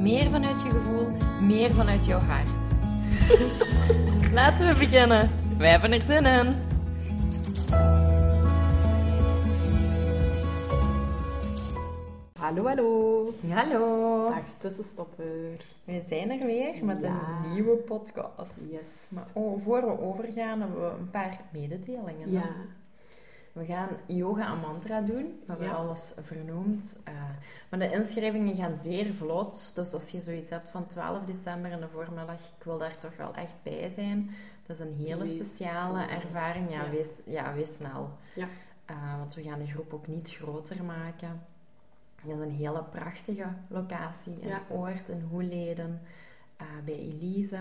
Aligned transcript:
meer 0.00 0.30
vanuit 0.30 0.62
je 0.62 0.70
gevoel, 0.70 1.08
meer 1.40 1.74
vanuit 1.74 2.06
jouw 2.06 2.18
hart. 2.18 2.48
Laten 4.32 4.68
we 4.68 4.74
beginnen. 4.78 5.30
Wij 5.58 5.70
hebben 5.70 5.92
er 5.92 6.00
zin 6.00 6.26
in. 6.26 6.54
Hallo, 12.38 12.66
hallo. 12.66 13.32
Hallo. 13.48 14.28
Dag 14.28 14.54
tussenstopper. 14.58 15.56
We 15.84 16.02
zijn 16.08 16.30
er 16.30 16.46
weer 16.46 16.84
met 16.84 17.00
Ja. 17.00 17.20
een 17.44 17.52
nieuwe 17.52 17.76
podcast. 17.76 18.60
Yes. 18.70 19.10
Maar 19.14 19.24
oh, 19.32 19.62
voor 19.64 19.80
we 19.80 20.00
overgaan 20.00 20.60
hebben 20.60 20.80
we 20.80 20.92
een 20.98 21.10
paar 21.10 21.40
mededelingen. 21.52 22.30
Ja, 22.30 22.50
We 23.52 23.64
gaan 23.64 23.88
yoga 24.06 24.52
en 24.52 24.60
mantra 24.60 25.00
doen. 25.00 25.24
We 25.24 25.44
hebben 25.46 25.66
Ja. 25.66 25.72
alles 25.72 26.12
vernoemd. 26.20 26.96
Eh, 27.04 27.12
maar 27.70 27.78
de 27.78 27.90
inschrijvingen 27.90 28.56
gaan 28.56 28.76
zeer 28.76 29.14
vlot. 29.14 29.72
Dus 29.74 29.92
als 29.94 30.10
je 30.10 30.20
zoiets 30.20 30.50
hebt 30.50 30.68
van 30.70 30.86
12 30.86 31.24
december 31.24 31.70
in 31.70 31.80
de 31.80 31.88
voormiddag, 31.88 32.40
ik 32.58 32.64
wil 32.64 32.78
daar 32.78 32.98
toch 32.98 33.16
wel 33.16 33.34
echt 33.34 33.54
bij 33.62 33.88
zijn. 33.90 34.30
Dat 34.66 34.78
is 34.78 34.84
een 34.86 34.94
hele 35.06 35.26
speciale 35.26 36.06
ervaring. 36.06 36.70
Ja, 36.70 36.84
Ja. 36.84 36.90
Wees, 36.90 37.18
ja, 37.26 37.54
wees 37.54 37.74
snel. 37.74 38.10
Ja. 38.34 38.48
Eh, 38.84 39.16
want 39.18 39.34
we 39.34 39.42
gaan 39.42 39.58
de 39.58 39.66
groep 39.66 39.92
ook 39.92 40.06
niet 40.06 40.30
groter 40.30 40.84
maken. 40.84 41.42
Het 42.22 42.30
is 42.30 42.38
een 42.40 42.50
hele 42.50 42.82
prachtige 42.82 43.46
locatie 43.68 44.40
in 44.40 44.48
Ja. 44.48 44.60
Oort, 44.68 45.08
in 45.08 45.26
Hoeleden, 45.30 46.00
eh, 46.56 46.66
bij 46.84 46.94
Elise. 46.98 47.58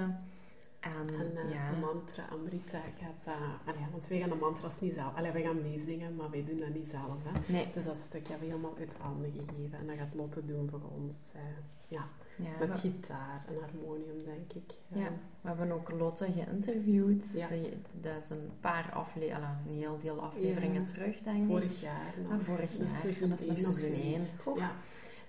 En, 0.80 1.10
en 1.20 1.38
eh, 1.38 1.52
ja, 1.54 1.72
mantra, 1.72 2.26
Amrita 2.32 2.80
gaat 3.00 3.26
dat... 3.26 3.36
allee, 3.76 3.88
want 3.92 4.08
wij 4.08 4.20
gaan 4.20 4.30
de 4.30 4.36
mantras 4.36 4.80
niet 4.80 4.94
zelf... 4.94 5.16
Allee, 5.16 5.32
wij 5.32 5.42
gaan 5.42 5.62
meezingen, 5.62 6.16
maar 6.16 6.30
wij 6.30 6.44
doen 6.44 6.58
dat 6.60 6.74
niet 6.74 6.88
zelf, 6.88 7.18
hè. 7.24 7.54
nee, 7.54 7.68
Dus 7.74 7.84
dat 7.84 7.98
stuk 7.98 8.28
hebben 8.28 8.48
we 8.48 8.54
helemaal 8.56 8.78
uit 8.80 8.96
handen 9.00 9.32
gegeven. 9.32 9.80
En 9.80 9.88
dat 9.88 9.96
gaat 9.98 10.14
Lotte 10.14 10.46
doen 10.46 10.70
voor 10.70 10.82
ons. 10.96 11.32
eh, 11.36 11.42
ja, 11.88 12.08
ja, 12.36 12.50
met 12.60 12.70
we- 12.82 12.90
gitaar 12.90 13.46
en 13.48 13.56
harmonium, 13.62 14.24
denk 14.26 14.54
ik. 14.54 14.74
Ja, 14.88 15.12
we 15.42 15.48
hebben 15.48 15.72
ook 15.72 15.92
Lotte 15.92 16.26
geïnterviewd. 16.32 17.34
Die- 17.50 17.74
dat 18.02 18.24
is 18.24 18.30
een 18.30 18.50
paar 18.60 18.92
afleveringen, 18.94 19.62
een 19.68 19.74
heel 19.74 19.98
deel 20.00 20.22
afleveringen 20.22 20.86
terug, 20.86 21.22
denk 21.22 21.42
ik. 21.44 21.48
vorig 21.50 21.82
jaar 21.82 22.14
nog. 22.24 22.32
Ah, 22.32 22.40
vorig 22.40 22.78
jaar, 22.78 22.88
dat 23.02 23.04
is 23.04 23.20
nog 23.20 23.40
één 23.40 24.20
seizoen. 24.20 24.58
Ja. 24.58 24.72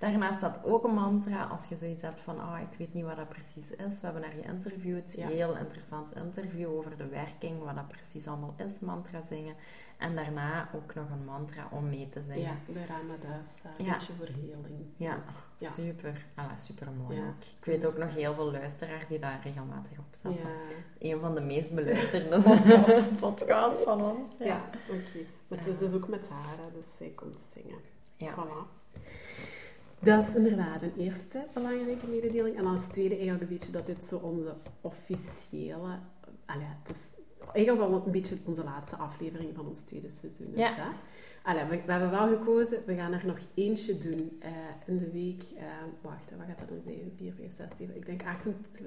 Daarnaast 0.01 0.37
staat 0.39 0.65
ook 0.65 0.84
een 0.84 0.95
mantra, 0.95 1.45
als 1.45 1.67
je 1.69 1.77
zoiets 1.77 2.03
hebt 2.03 2.20
van, 2.20 2.41
ah, 2.41 2.61
ik 2.61 2.79
weet 2.79 2.95
niet 2.95 3.05
wat 3.05 3.17
dat 3.17 3.29
precies 3.29 3.70
is. 3.70 4.01
We 4.01 4.07
hebben 4.07 4.23
haar 4.23 4.33
geïnterviewd, 4.42 5.12
Ja. 5.17 5.27
heel 5.27 5.57
interessant 5.57 6.15
interview 6.17 6.70
over 6.70 6.97
de 6.97 7.07
werking, 7.09 7.62
wat 7.62 7.75
dat 7.75 7.89
precies 7.89 8.27
allemaal 8.27 8.55
is, 8.57 8.81
mantra 8.81 9.23
zingen. 9.23 9.55
En 9.98 10.15
daarna 10.15 10.69
ook 10.75 10.95
nog 10.95 11.11
een 11.11 11.25
mantra 11.25 11.69
om 11.70 11.89
mee 11.89 12.09
te 12.09 12.23
zingen. 12.23 12.41
ja, 12.41 12.55
de 12.67 12.84
Ramadas, 12.87 13.62
een 13.79 13.84
Ja. 13.84 13.92
beetje 13.92 14.12
voor 14.12 14.27
heling. 14.27 14.84
Ja, 14.97 15.15
Dus, 15.15 15.25
ja. 15.59 15.70
super. 15.70 16.27
Super 16.59 16.89
mooi 16.91 17.17
Ja. 17.17 17.23
ook. 17.27 17.42
Ik 17.59 17.64
weet 17.64 17.87
ook 17.87 17.97
nog 17.98 18.14
heel 18.14 18.35
veel 18.35 18.51
luisteraars 18.51 19.09
die 19.09 19.19
daar 19.19 19.41
regelmatig 19.42 19.98
op 19.98 20.05
zetten. 20.11 20.51
Een 20.98 21.20
van 21.20 21.35
de 21.35 21.41
meest 21.41 21.75
beluisterde 21.75 22.41
podcast, 22.48 23.19
podcast 23.20 23.83
van 23.83 24.03
ons. 24.03 24.29
ja. 24.39 24.61
oké. 24.91 25.19
Maar 25.48 25.58
het 25.58 25.67
is 25.67 25.79
dus 25.79 25.92
ook 25.92 26.08
met 26.08 26.29
haar, 26.29 26.57
dus 26.74 26.97
zij 26.97 27.13
komt 27.14 27.41
zingen. 27.41 27.79
Ja. 28.17 28.35
Voilà. 28.35 28.79
Dat 30.02 30.22
is 30.22 30.34
inderdaad 30.34 30.83
een 30.83 30.94
eerste 30.98 31.46
belangrijke 31.55 32.06
mededeling. 32.06 32.56
En 32.56 32.66
als 32.66 32.86
tweede 32.86 33.14
eigenlijk 33.14 33.42
een 33.42 33.56
beetje 33.56 33.72
dat 33.72 33.86
dit 33.86 34.05
zo 34.05 34.16
onze 34.16 34.55
officiële... 34.80 35.98
Allee, 36.46 36.66
het 36.83 36.96
is 36.96 37.14
eigenlijk 37.52 37.88
wel 37.88 38.02
een 38.06 38.12
beetje 38.12 38.38
onze 38.44 38.64
laatste 38.64 38.96
aflevering 38.96 39.55
van 39.55 39.68
ons 39.68 39.83
tweede 39.83 40.08
seizoen. 40.08 40.52
Ja. 40.55 40.70
Is, 40.70 40.77
hè? 40.77 40.88
Allee, 41.42 41.64
we, 41.64 41.83
we 41.86 41.92
hebben 41.92 42.11
wel 42.11 42.28
gekozen, 42.28 42.83
we 42.86 42.94
gaan 42.94 43.12
er 43.12 43.27
nog 43.27 43.38
eentje 43.55 43.98
doen 43.98 44.36
eh, 44.40 44.50
in 44.86 44.98
de 44.98 45.11
week. 45.11 45.42
eh, 45.56 45.64
wacht, 46.00 46.30
wat 46.36 46.46
gaat 46.46 46.58
dat 46.58 46.68
dan 46.68 46.80
zijn? 46.80 47.12
4, 47.17 47.32
5, 47.32 47.52
6, 47.52 47.77
7, 47.77 47.96
ik 47.96 48.06
denk 48.06 48.22
28 48.24 48.86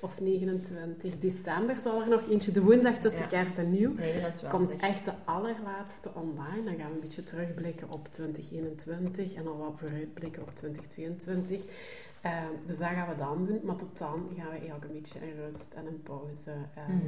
of 0.00 0.20
29 0.20 1.18
december 1.18 1.76
zal 1.76 2.00
er 2.02 2.08
nog 2.08 2.28
eentje. 2.28 2.50
De 2.50 2.62
woensdag 2.62 2.98
tussen 2.98 3.22
Ja. 3.22 3.26
kerst 3.28 3.58
en 3.58 3.70
nieuw. 3.70 3.92
29. 3.94 4.48
Komt 4.50 4.76
echt 4.76 5.04
de 5.04 5.12
allerlaatste 5.24 6.10
online. 6.14 6.62
Dan 6.64 6.76
gaan 6.76 6.88
we 6.88 6.94
een 6.94 7.00
beetje 7.00 7.22
terugblikken 7.22 7.90
op 7.90 8.08
2021 8.08 9.34
en 9.34 9.44
dan 9.44 9.58
wat 9.58 9.72
vooruitblikken 9.76 10.42
op 10.42 10.54
2022. 10.54 11.64
Eh, 12.20 12.44
dus 12.66 12.78
dat 12.78 12.88
gaan 12.88 13.08
we 13.08 13.14
dan 13.14 13.44
doen. 13.44 13.60
Maar 13.64 13.76
tot 13.76 13.98
dan 13.98 14.30
gaan 14.36 14.46
we 14.50 14.56
eigenlijk 14.56 14.84
een 14.84 14.92
beetje 14.92 15.18
in 15.18 15.34
rust 15.36 15.72
en 15.74 15.86
in 15.86 16.02
pauze. 16.02 16.50
eh, 16.74 16.88
Mhm. 16.88 17.06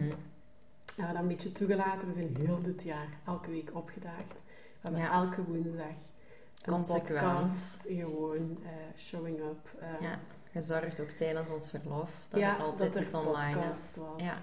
Hebben 0.97 1.07
we 1.07 1.13
dat 1.13 1.23
een 1.23 1.29
beetje 1.29 1.53
toegelaten. 1.53 2.09
We 2.09 2.15
zijn 2.15 2.37
heel 2.39 2.59
dit 2.59 2.83
jaar 2.83 3.09
elke 3.27 3.51
week 3.51 3.71
opgedaagd. 3.73 4.43
We 4.43 4.79
hebben 4.81 5.01
Ja. 5.01 5.13
elke 5.13 5.45
woensdag 5.45 5.87
een 6.63 6.73
Consequent. 6.73 7.09
podcast. 7.09 7.85
Gewoon 7.89 8.59
eh, 8.65 8.71
showing 8.97 9.39
up. 9.39 9.75
eh, 9.81 9.89
Ja, 10.01 10.19
gezorgd 10.53 11.01
ook 11.01 11.11
tijdens 11.11 11.51
ons 11.51 11.71
verlof 11.71 12.11
dat 12.29 12.41
ja, 12.41 12.57
er 12.57 12.63
altijd 12.63 12.93
dat 12.93 13.03
er 13.03 13.07
iets 13.07 13.15
online 13.15 13.69
is. 13.71 13.97
was. 13.97 14.25
Ja. 14.25 14.37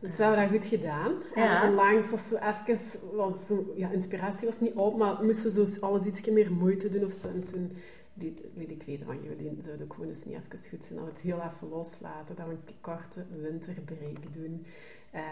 Dus 0.00 0.16
we 0.16 0.22
hebben 0.22 0.40
dat 0.42 0.50
goed 0.50 0.66
gedaan. 0.66 1.12
Ja. 1.34 1.62
En 1.62 1.68
onlangs 1.68 2.10
was 2.10 2.28
zo 2.28 2.36
even, 2.36 3.16
was 3.16 3.46
zo, 3.46 3.72
ja, 3.76 3.90
inspiratie 3.90 4.48
was 4.48 4.60
niet 4.60 4.74
op, 4.74 4.96
maar 4.96 5.24
moesten 5.24 5.54
we 5.54 5.66
zo 5.66 5.80
alles 5.80 6.04
iets 6.04 6.28
meer 6.28 6.52
moeite 6.52 6.88
doen 6.88 7.04
of 7.04 7.12
zo. 7.12 7.28
En 7.28 7.44
toen 7.44 7.72
liet, 8.14 8.42
liet 8.54 8.70
ik 8.70 8.82
weten 8.82 9.06
van, 9.06 9.22
jullie 9.22 9.54
zouden 9.58 9.86
ook 9.86 9.92
gewoon 9.92 10.08
eens 10.08 10.24
niet 10.24 10.36
even 10.36 10.68
goed 10.68 10.84
zijn, 10.84 10.98
dat 10.98 11.08
we 11.08 11.12
het 11.12 11.20
heel 11.20 11.42
even 11.42 11.68
loslaten, 11.68 12.36
dat 12.36 12.46
we 12.46 12.52
een 12.52 12.74
korte 12.80 13.24
winterbreak 13.40 14.32
doen. 14.32 14.66
Eh, 15.10 15.22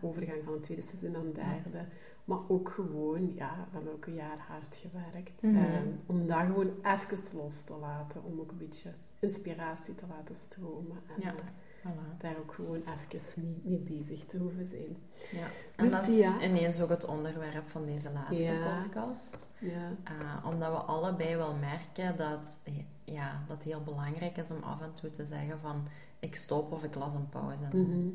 overgang 0.00 0.44
van 0.44 0.52
het 0.52 0.62
tweede 0.62 0.82
seizoen 0.82 1.10
naar 1.10 1.22
het 1.22 1.34
derde. 1.34 1.86
Maar 2.24 2.38
ook 2.48 2.68
gewoon, 2.68 3.32
ja, 3.34 3.66
we 3.70 3.76
hebben 3.76 3.92
ook 3.92 4.06
een 4.06 4.14
jaar 4.14 4.38
hard 4.48 4.76
gewerkt. 4.76 5.42
Mhm. 5.42 5.56
eh, 5.56 5.80
om 6.06 6.26
dat 6.26 6.38
gewoon 6.38 6.70
even 6.82 7.36
los 7.36 7.62
te 7.62 7.74
laten, 7.74 8.24
om 8.24 8.40
ook 8.40 8.50
een 8.50 8.58
beetje 8.58 8.92
inspiratie 9.18 9.94
te 9.94 10.04
laten 10.08 10.34
stromen. 10.34 10.96
En, 11.16 11.22
Ja. 11.22 11.34
eh, 11.34 11.40
Voilà. 11.86 12.16
daar 12.18 12.36
ook 12.38 12.52
gewoon 12.52 12.82
even 13.14 13.42
niet 13.44 13.64
mee 13.64 13.78
bezig 13.98 14.24
te 14.24 14.38
hoeven 14.38 14.66
zijn. 14.66 14.96
Ja. 15.30 15.46
En 15.76 15.84
Dus 15.84 15.90
dat 15.90 16.08
is 16.08 16.16
ja. 16.18 16.40
ineens 16.42 16.80
ook 16.80 16.88
het 16.88 17.04
onderwerp 17.04 17.68
van 17.68 17.86
deze 17.86 18.10
laatste 18.12 18.42
Ja. 18.42 18.80
podcast. 18.80 19.50
Ja. 19.58 19.90
Eh, 20.04 20.46
omdat 20.46 20.70
we 20.70 20.76
allebei 20.78 21.36
wel 21.36 21.54
merken 21.54 22.16
dat, 22.16 22.58
ja, 23.04 23.42
dat 23.46 23.56
het 23.56 23.64
heel 23.66 23.82
belangrijk 23.82 24.36
is 24.36 24.50
om 24.50 24.62
af 24.62 24.80
en 24.80 24.94
toe 24.94 25.10
te 25.10 25.24
zeggen 25.24 25.58
van 25.60 25.86
ik 26.18 26.34
stop 26.36 26.72
of 26.72 26.84
ik 26.84 26.94
las 26.94 27.14
een 27.14 27.28
pauze. 27.28 27.64
Mhm. 27.72 28.14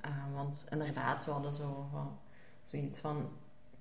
Eh, 0.00 0.10
want 0.34 0.66
inderdaad, 0.70 1.24
we 1.24 1.30
hadden 1.30 1.52
zo 1.54 1.86
van, 1.92 2.18
zoiets 2.64 3.00
van... 3.00 3.28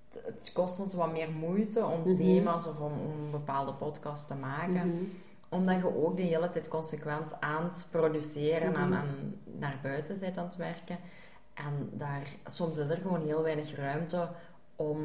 Het, 0.09 0.51
kost 0.53 0.79
ons 0.79 0.93
wat 0.93 1.11
meer 1.11 1.31
moeite 1.31 1.85
om 1.85 1.99
Mhm. 1.99 2.15
thema's 2.15 2.67
of 2.67 2.79
om, 2.79 2.91
om 2.91 3.23
een 3.23 3.31
bepaalde 3.31 3.73
podcast 3.73 4.27
te 4.27 4.35
maken. 4.35 4.87
Mhm. 4.89 5.03
Omdat 5.49 5.77
je 5.77 5.95
ook 6.03 6.17
de 6.17 6.21
hele 6.23 6.49
tijd 6.49 6.67
consequent 6.67 7.39
aan 7.41 7.63
het 7.63 7.87
produceren 7.91 8.75
en, 8.75 8.89
Mhm. 8.89 8.93
en 8.93 9.35
naar 9.59 9.79
buiten 9.81 10.19
bent 10.19 10.37
aan 10.37 10.45
het 10.45 10.55
werken. 10.55 10.97
En 11.53 11.89
daar, 11.93 12.27
soms 12.45 12.77
is 12.77 12.89
er 12.89 12.97
gewoon 12.97 13.21
heel 13.21 13.41
weinig 13.41 13.75
ruimte 13.75 14.29
om 14.75 14.99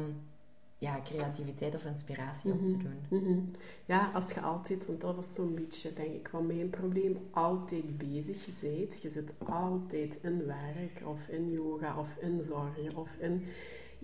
ja, 0.77 0.99
creativiteit 1.03 1.75
of 1.75 1.85
inspiratie 1.85 2.51
op 2.51 2.67
te 2.67 2.73
Mhm. 2.75 2.83
doen. 2.83 3.21
Mhm. 3.21 3.39
Ja, 3.85 4.11
als 4.13 4.31
je 4.31 4.41
altijd, 4.41 4.85
want 4.85 5.01
dat 5.01 5.15
was 5.15 5.33
zo'n 5.33 5.55
beetje, 5.55 5.93
denk 5.93 6.13
ik, 6.13 6.27
wat 6.27 6.41
mijn 6.43 6.69
probleem, 6.69 7.17
altijd 7.31 7.97
bezig 7.97 8.45
bent. 8.61 9.01
Je 9.01 9.09
zit 9.09 9.33
altijd 9.45 10.19
in 10.21 10.45
werk, 10.45 11.01
of 11.05 11.27
in 11.27 11.51
yoga, 11.51 11.99
of 11.99 12.07
in 12.19 12.41
zorgen, 12.41 12.95
of 12.95 13.09
in... 13.19 13.43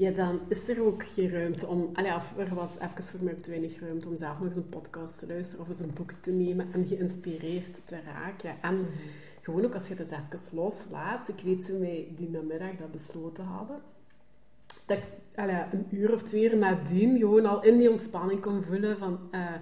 Ja, 0.02 0.12
dan 0.12 0.40
is 0.48 0.70
er 0.70 0.84
ook 0.86 1.04
geen 1.04 1.32
ruimte 1.32 1.68
om... 1.68 1.90
Allee, 1.94 2.12
er 2.38 2.56
was 2.56 2.78
even 2.80 3.04
voor 3.04 3.24
mij 3.24 3.34
ook 3.34 3.40
te 3.40 3.50
weinig 3.50 3.80
ruimte 3.80 4.08
om 4.08 4.16
zelf 4.16 4.38
nog 4.38 4.48
eens 4.48 4.56
een 4.56 4.70
podcast 4.70 5.20
te 5.20 5.28
luisteren, 5.28 5.62
of 5.62 5.68
eens 5.68 5.80
een 5.80 5.94
boek 5.94 6.12
te 6.12 6.32
nemen 6.32 6.74
en 6.74 6.86
geïnspireerd 6.86 7.80
te 7.84 8.00
raken. 8.06 8.56
En 8.62 8.86
gewoon 9.42 9.66
ook 9.66 9.74
als 9.74 9.88
je 9.88 9.94
het 9.94 10.12
eens 10.12 10.12
even 10.36 10.58
loslaat. 10.58 11.30
Ik 11.30 11.40
weet 11.44 11.64
ze 11.64 11.74
mij 11.74 12.08
die 12.18 12.30
namiddag 12.30 12.76
dat 12.80 12.92
besloten 12.92 13.44
hadden. 13.44 13.82
Dat 14.86 14.98
ik 14.98 15.04
allee, 15.36 15.64
een 15.72 15.88
uur 15.90 16.14
of 16.14 16.22
twee 16.22 16.44
uur 16.44 16.58
nadien 16.58 17.18
gewoon 17.18 17.46
al 17.46 17.64
in 17.64 17.78
die 17.78 17.92
ontspanning 17.92 18.40
kon 18.40 18.64
voelen 18.64 18.98
van... 18.98 19.20
eh, 19.32 19.54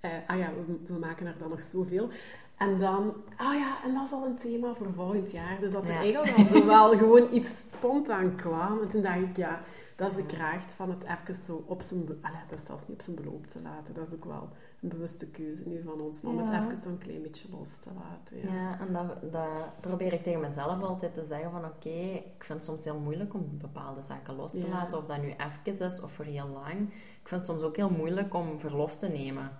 eh, 0.00 0.10
ah 0.26 0.38
ja, 0.38 0.52
we, 0.66 0.92
we 0.92 0.98
maken 0.98 1.26
er 1.26 1.38
dan 1.38 1.48
nog 1.48 1.62
zoveel. 1.62 2.08
En 2.56 2.78
dan, 2.78 3.14
ah 3.36 3.54
ja, 3.54 3.76
en 3.84 3.94
dat 3.94 4.04
is 4.04 4.12
al 4.12 4.24
een 4.26 4.36
thema 4.36 4.74
voor 4.74 4.92
volgend 4.94 5.30
jaar. 5.30 5.60
Dus 5.60 5.72
dat 5.72 5.82
er 5.82 5.92
Ja. 5.92 5.98
eigenlijk 5.98 6.36
al 6.38 6.44
zo 6.44 6.66
wel 6.76 6.96
gewoon 6.98 7.32
iets 7.32 7.72
spontaan 7.72 8.34
kwam. 8.36 8.80
En 8.80 8.88
toen 8.88 9.02
dacht 9.02 9.18
ik, 9.18 9.36
ja, 9.36 9.60
Dat 9.96 10.10
is 10.10 10.16
de 10.16 10.26
kracht 10.26 10.72
van 10.72 10.90
het 10.90 11.04
even 11.04 11.34
zo 11.34 11.64
op 11.66 11.82
zijn... 11.82 12.06
Allee, 12.22 12.40
dat 12.48 12.58
is 12.58 12.64
zelfs 12.64 12.88
niet 12.88 12.96
op 12.96 13.02
zijn 13.02 13.16
beloop 13.16 13.46
te 13.46 13.60
laten. 13.62 13.94
Dat 13.94 14.06
is 14.06 14.14
ook 14.14 14.24
wel 14.24 14.48
een 14.80 14.88
bewuste 14.88 15.26
keuze 15.26 15.68
nu 15.68 15.82
van 15.82 16.00
ons. 16.00 16.20
Maar 16.20 16.32
om 16.32 16.38
het 16.38 16.62
even 16.64 16.76
zo'n 16.76 16.98
klein 16.98 17.22
beetje 17.22 17.48
los 17.50 17.76
te 17.76 17.90
laten. 17.94 18.36
Ja, 18.36 18.54
ja 18.62 18.78
en 18.80 18.92
dat, 18.92 19.32
dat 19.32 19.80
probeer 19.80 20.12
ik 20.12 20.22
tegen 20.22 20.40
mezelf 20.40 20.82
altijd 20.82 21.14
te 21.14 21.24
zeggen 21.24 21.50
van... 21.50 21.64
Oké, 21.64 21.88
ik 22.36 22.44
vind 22.44 22.58
het 22.58 22.64
soms 22.64 22.84
heel 22.84 22.98
moeilijk 22.98 23.34
om 23.34 23.48
bepaalde 23.52 24.02
zaken 24.02 24.36
los 24.36 24.52
te 24.52 24.68
laten. 24.68 24.98
Of 24.98 25.06
dat 25.06 25.20
nu 25.20 25.28
even 25.28 25.86
is 25.86 26.00
of 26.00 26.12
voor 26.12 26.24
heel 26.24 26.48
lang. 26.48 26.80
Ik 27.22 27.28
vind 27.28 27.40
het 27.40 27.50
soms 27.50 27.62
ook 27.62 27.76
heel 27.76 27.90
moeilijk 27.90 28.34
om 28.34 28.58
verlof 28.58 28.96
te 28.96 29.08
nemen. 29.08 29.50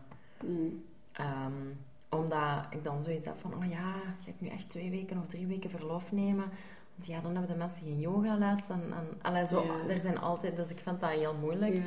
Mm. 0.45 0.85
Ehm, 1.13 1.53
omdat 2.17 2.67
ik 2.71 2.85
dan 2.85 3.03
zoiets 3.03 3.27
heb 3.27 3.39
van... 3.39 3.55
Oh 3.55 3.65
ja, 3.65 3.93
ga 4.25 4.29
ik 4.29 4.41
nu 4.41 4.49
echt 4.49 4.71
twee 4.71 4.91
weken 4.91 5.19
of 5.19 5.27
drie 5.27 5.47
weken 5.47 5.71
verlof 5.71 6.13
nemen 6.13 6.51
ja, 7.05 7.21
dan 7.21 7.31
hebben 7.31 7.51
de 7.51 7.57
mensen 7.57 7.87
geen 7.87 8.01
yogales. 8.01 8.69
En, 8.69 8.83
en 8.83 9.19
allee, 9.23 9.47
zo, 9.47 9.63
er 9.89 10.01
zijn 10.01 10.19
altijd, 10.19 10.57
dus 10.57 10.71
ik 10.71 10.79
vind 10.79 11.01
dat 11.01 11.11
heel 11.11 11.35
moeilijk. 11.41 11.83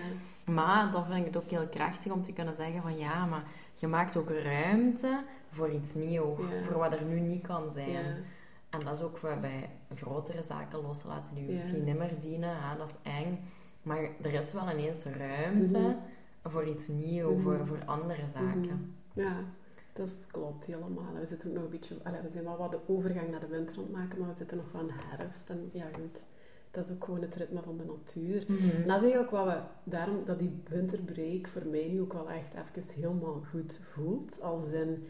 Maar 0.46 0.92
dan 0.92 1.06
vind 1.06 1.18
ik 1.18 1.26
het 1.34 1.44
ook 1.44 1.50
heel 1.50 1.68
krachtig 1.68 2.12
om 2.12 2.24
te 2.24 2.34
kunnen 2.34 2.56
zeggen 2.56 2.81
van 2.81 2.98
ja, 2.98 3.26
maar 3.26 3.44
je 3.76 3.88
maakt 3.88 4.18
ook 4.18 4.30
ruimte 4.30 5.24
voor 5.52 5.72
iets 5.72 5.94
nieuws. 5.94 6.40
Voor 6.64 6.78
wat 6.78 6.94
er 6.94 7.04
nu 7.04 7.20
niet 7.20 7.48
kan 7.48 7.72
zijn. 7.72 8.26
En 8.70 8.80
dat 8.80 8.98
is 8.98 9.04
ook 9.04 9.18
voor 9.18 9.38
bij 9.42 9.70
grotere 9.96 10.44
zaken 10.44 10.81
loslaten 10.81 11.36
die 11.36 11.44
misschien 11.44 11.84
niet 11.84 11.98
meer 11.98 12.20
dienen. 12.22 12.56
Hè, 12.62 12.78
dat 12.78 12.90
is 12.90 13.12
eng. 13.12 13.40
Maar 13.81 14.10
er 14.22 14.34
is 14.34 14.54
wel 14.54 14.72
ineens 14.72 15.04
ruimte 15.04 15.80
mhm. 15.80 15.94
voor 16.44 16.68
iets 16.68 16.88
nieuws, 16.88 17.34
mhm. 17.34 17.42
voor, 17.42 17.68
voor 17.68 17.80
andere 17.86 18.28
zaken. 18.28 18.60
Mhm. 19.14 19.22
Ja. 19.22 19.36
Dat 20.00 20.25
klopt 20.31 20.66
helemaal. 20.66 21.13
We 21.19 21.25
zitten 21.25 21.50
ook 21.50 21.56
nog 21.56 21.63
een 21.63 21.69
beetje... 21.69 21.96
We 22.04 22.30
zijn 22.31 22.44
wel 22.44 22.57
wat 22.57 22.72
de 22.72 22.80
overgang 22.88 23.31
naar 23.31 23.40
de 23.40 23.48
winter 23.48 23.78
aan 23.78 23.84
het 23.84 23.92
maken, 23.92 24.19
maar 24.19 24.28
we 24.28 24.34
zitten 24.34 24.57
nog 24.57 24.69
van 24.72 24.90
herfst. 24.92 25.50
En 25.50 25.69
ja, 25.72 25.86
goed. 25.94 26.24
Dat 26.72 26.86
is 26.86 26.92
ook 26.92 27.04
gewoon 27.04 27.22
het 27.22 27.36
ritme 27.36 27.62
van 27.62 27.78
de 27.78 27.86
natuur. 27.86 28.44
Mhm. 28.48 28.81
En 28.81 28.88
dat 28.88 29.04
is 29.04 29.16
ook 29.16 29.30
wat 29.30 29.46
we... 29.46 29.60
Daarom 29.84 30.25
dat 30.25 30.40
die 30.40 30.62
winterbreak 30.69 31.48
voor 31.48 31.66
mij 31.66 31.88
nu 31.88 32.01
ook 32.01 32.13
wel 32.13 32.30
echt 32.30 32.54
even 32.54 33.01
helemaal 33.01 33.42
goed 33.50 33.80
voelt. 33.81 34.42
Als 34.42 34.68
in... 34.68 35.07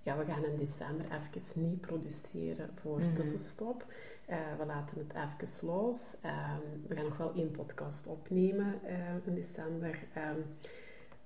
Ja, 0.00 0.18
we 0.18 0.24
gaan 0.24 0.44
in 0.44 0.56
december 0.56 1.06
even 1.06 1.62
niet 1.62 1.80
produceren 1.80 2.70
voor 2.74 3.00
mm 3.00 3.14
tussenstop. 3.14 3.86
Uh, 4.30 4.36
we 4.58 4.66
laten 4.66 4.98
het 4.98 5.14
even 5.14 5.66
los. 5.66 6.16
Ehm, 6.20 6.60
we 6.86 6.94
gaan 6.94 7.04
nog 7.04 7.16
wel 7.16 7.32
één 7.34 7.50
podcast 7.50 8.06
opnemen 8.06 8.80
uh, 8.84 9.26
in 9.26 9.34
december. 9.34 9.98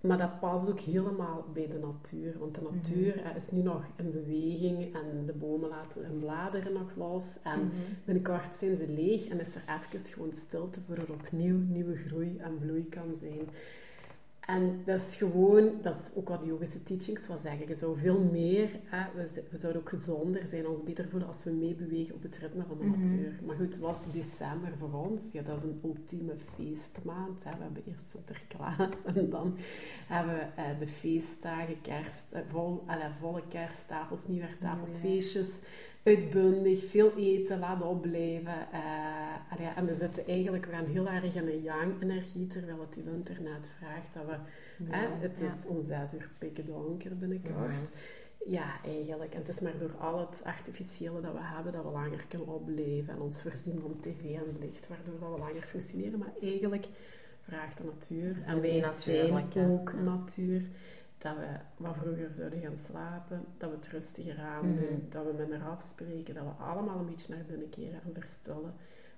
Maar 0.06 0.18
dat 0.18 0.40
past 0.40 0.68
ook 0.68 0.80
helemaal 0.80 1.44
bij 1.52 1.66
de 1.66 1.78
natuur. 1.78 2.38
Want 2.38 2.54
de 2.54 2.60
mhm. 2.60 2.74
natuur 2.74 3.14
mm 3.16 3.36
is 3.36 3.50
nu 3.50 3.62
nog 3.62 3.86
in 3.96 4.10
beweging 4.10 4.94
en 4.94 5.26
de 5.26 5.32
bomen 5.32 5.68
laten 5.68 6.06
hun 6.06 6.18
bladeren 6.18 6.72
nog 6.72 6.94
los. 6.96 7.36
En 7.42 7.60
mm 7.60 7.70
-hmm. 7.70 7.96
binnenkort 8.04 8.54
zijn 8.54 8.76
ze 8.76 8.88
leeg 8.88 9.26
en 9.26 9.40
is 9.40 9.54
er 9.54 9.62
even 9.68 10.12
gewoon 10.12 10.32
stilte 10.32 10.80
voor 10.86 10.96
er 10.96 11.12
opnieuw 11.12 11.58
nieuwe 11.58 11.96
groei 11.96 12.36
en 12.36 12.58
bloei 12.58 12.88
kan 12.88 13.16
zijn. 13.16 13.48
En 14.46 14.82
dat 14.84 15.00
is 15.00 15.14
gewoon, 15.14 15.72
dat 15.80 15.94
is 15.94 16.10
ook 16.14 16.28
wat 16.28 16.40
de 16.40 16.46
yogische 16.46 16.82
teachings 16.82 17.26
wel 17.26 17.38
zeggen. 17.38 17.68
Je 17.68 17.74
zou 17.74 17.98
veel 17.98 18.20
meer, 18.20 18.80
hè, 18.84 19.04
we, 19.14 19.42
we, 19.50 19.56
zouden 19.56 19.82
ook 19.82 19.88
gezonder 19.88 20.46
zijn, 20.46 20.68
ons 20.68 20.82
beter 20.82 21.08
voelen 21.08 21.28
als 21.28 21.44
we 21.44 21.50
meebewegen 21.50 22.14
op 22.14 22.22
het 22.22 22.38
ritme 22.38 22.64
van 22.68 22.78
de 22.78 22.84
mhm. 22.84 23.00
natuur. 23.00 23.40
Maar 23.46 23.56
goed, 23.56 23.78
was 23.78 24.10
december 24.10 24.72
voor 24.78 24.92
ons? 24.92 25.32
Ja, 25.32 25.42
dat 25.42 25.58
is 25.58 25.64
een 25.64 25.80
ultieme 25.84 26.36
feestmaand. 26.54 27.44
Hè. 27.44 27.50
We 27.56 27.62
hebben 27.62 27.82
eerst 27.86 28.10
Sinterklaas 28.10 29.04
en 29.04 29.30
dan 29.30 29.56
hebben 30.06 30.34
we 30.34 30.62
eh, 30.62 30.78
de 30.78 30.88
feestdagen, 30.88 31.80
kerst, 31.80 32.26
eh, 32.32 32.40
vol, 32.46 32.82
alle, 32.86 33.10
volle 33.20 33.42
kersttafels, 33.48 34.26
nieuwjaartafels, 34.26 34.98
feestjes 34.98 35.60
uitbundig, 36.04 36.84
veel 36.84 37.12
eten, 37.16 37.58
laten 37.58 37.86
opblijven. 37.86 38.68
Uh, 38.72 38.78
ja, 39.58 39.76
en 39.76 39.86
we 39.86 39.94
zitten 39.94 40.26
eigenlijk, 40.26 40.64
we 40.64 40.72
gaan 40.72 40.86
heel 40.86 41.08
erg 41.08 41.34
in 41.34 41.48
een 41.48 41.62
yang-energie, 41.62 42.46
terwijl 42.46 42.80
het 42.80 42.94
die 42.94 43.02
winter 43.02 43.42
net 43.42 43.70
vraagt 43.78 44.14
dat 44.14 44.24
we... 44.26 44.36
hè, 44.84 45.06
het 45.18 45.40
is 45.40 45.66
om 45.66 45.82
zes 45.82 46.14
uur 46.14 46.30
pikken 46.38 46.64
donker 46.64 47.16
binnenkort. 47.16 47.92
Ja, 48.46 48.80
eigenlijk. 48.84 49.32
En 49.32 49.38
het 49.38 49.48
is 49.48 49.60
maar 49.60 49.78
door 49.78 49.96
al 49.98 50.18
het 50.18 50.42
artificiële 50.44 51.20
dat 51.20 51.32
we 51.32 51.38
hebben, 51.42 51.72
dat 51.72 51.84
we 51.84 51.90
langer 51.90 52.24
kunnen 52.28 52.48
opblijven 52.48 53.14
en 53.14 53.20
ons 53.20 53.42
voorzien 53.42 53.80
van 53.80 53.96
tv 54.00 54.22
en 54.22 54.56
licht, 54.60 54.88
waardoor 54.88 55.18
dat 55.20 55.30
we 55.30 55.38
langer 55.38 55.62
functioneren. 55.62 56.18
Maar 56.18 56.32
eigenlijk 56.42 56.86
vraagt 57.40 57.78
de 57.78 57.84
natuur. 57.84 58.36
En 58.46 58.60
wij 58.60 58.84
zijn 58.98 59.54
ook 59.56 59.92
natuur 59.92 60.62
dat 61.24 61.36
we 61.36 61.46
wat 61.76 61.96
vroeger 61.96 62.34
zouden 62.34 62.60
gaan 62.60 62.76
slapen, 62.76 63.44
dat 63.58 63.70
we 63.70 63.76
het 63.76 63.88
rustiger 63.88 64.38
aan 64.40 64.76
doen, 64.76 64.98
mhm. 64.98 65.08
dat 65.08 65.24
we 65.24 65.32
minder 65.38 65.62
afspreken, 65.62 66.34
dat 66.34 66.44
we 66.44 66.64
allemaal 66.64 66.98
een 66.98 67.06
beetje 67.06 67.34
naar 67.34 67.44
binnen 67.44 67.68
keren 67.68 68.00
en 68.04 68.14
verstellen. 68.14 68.74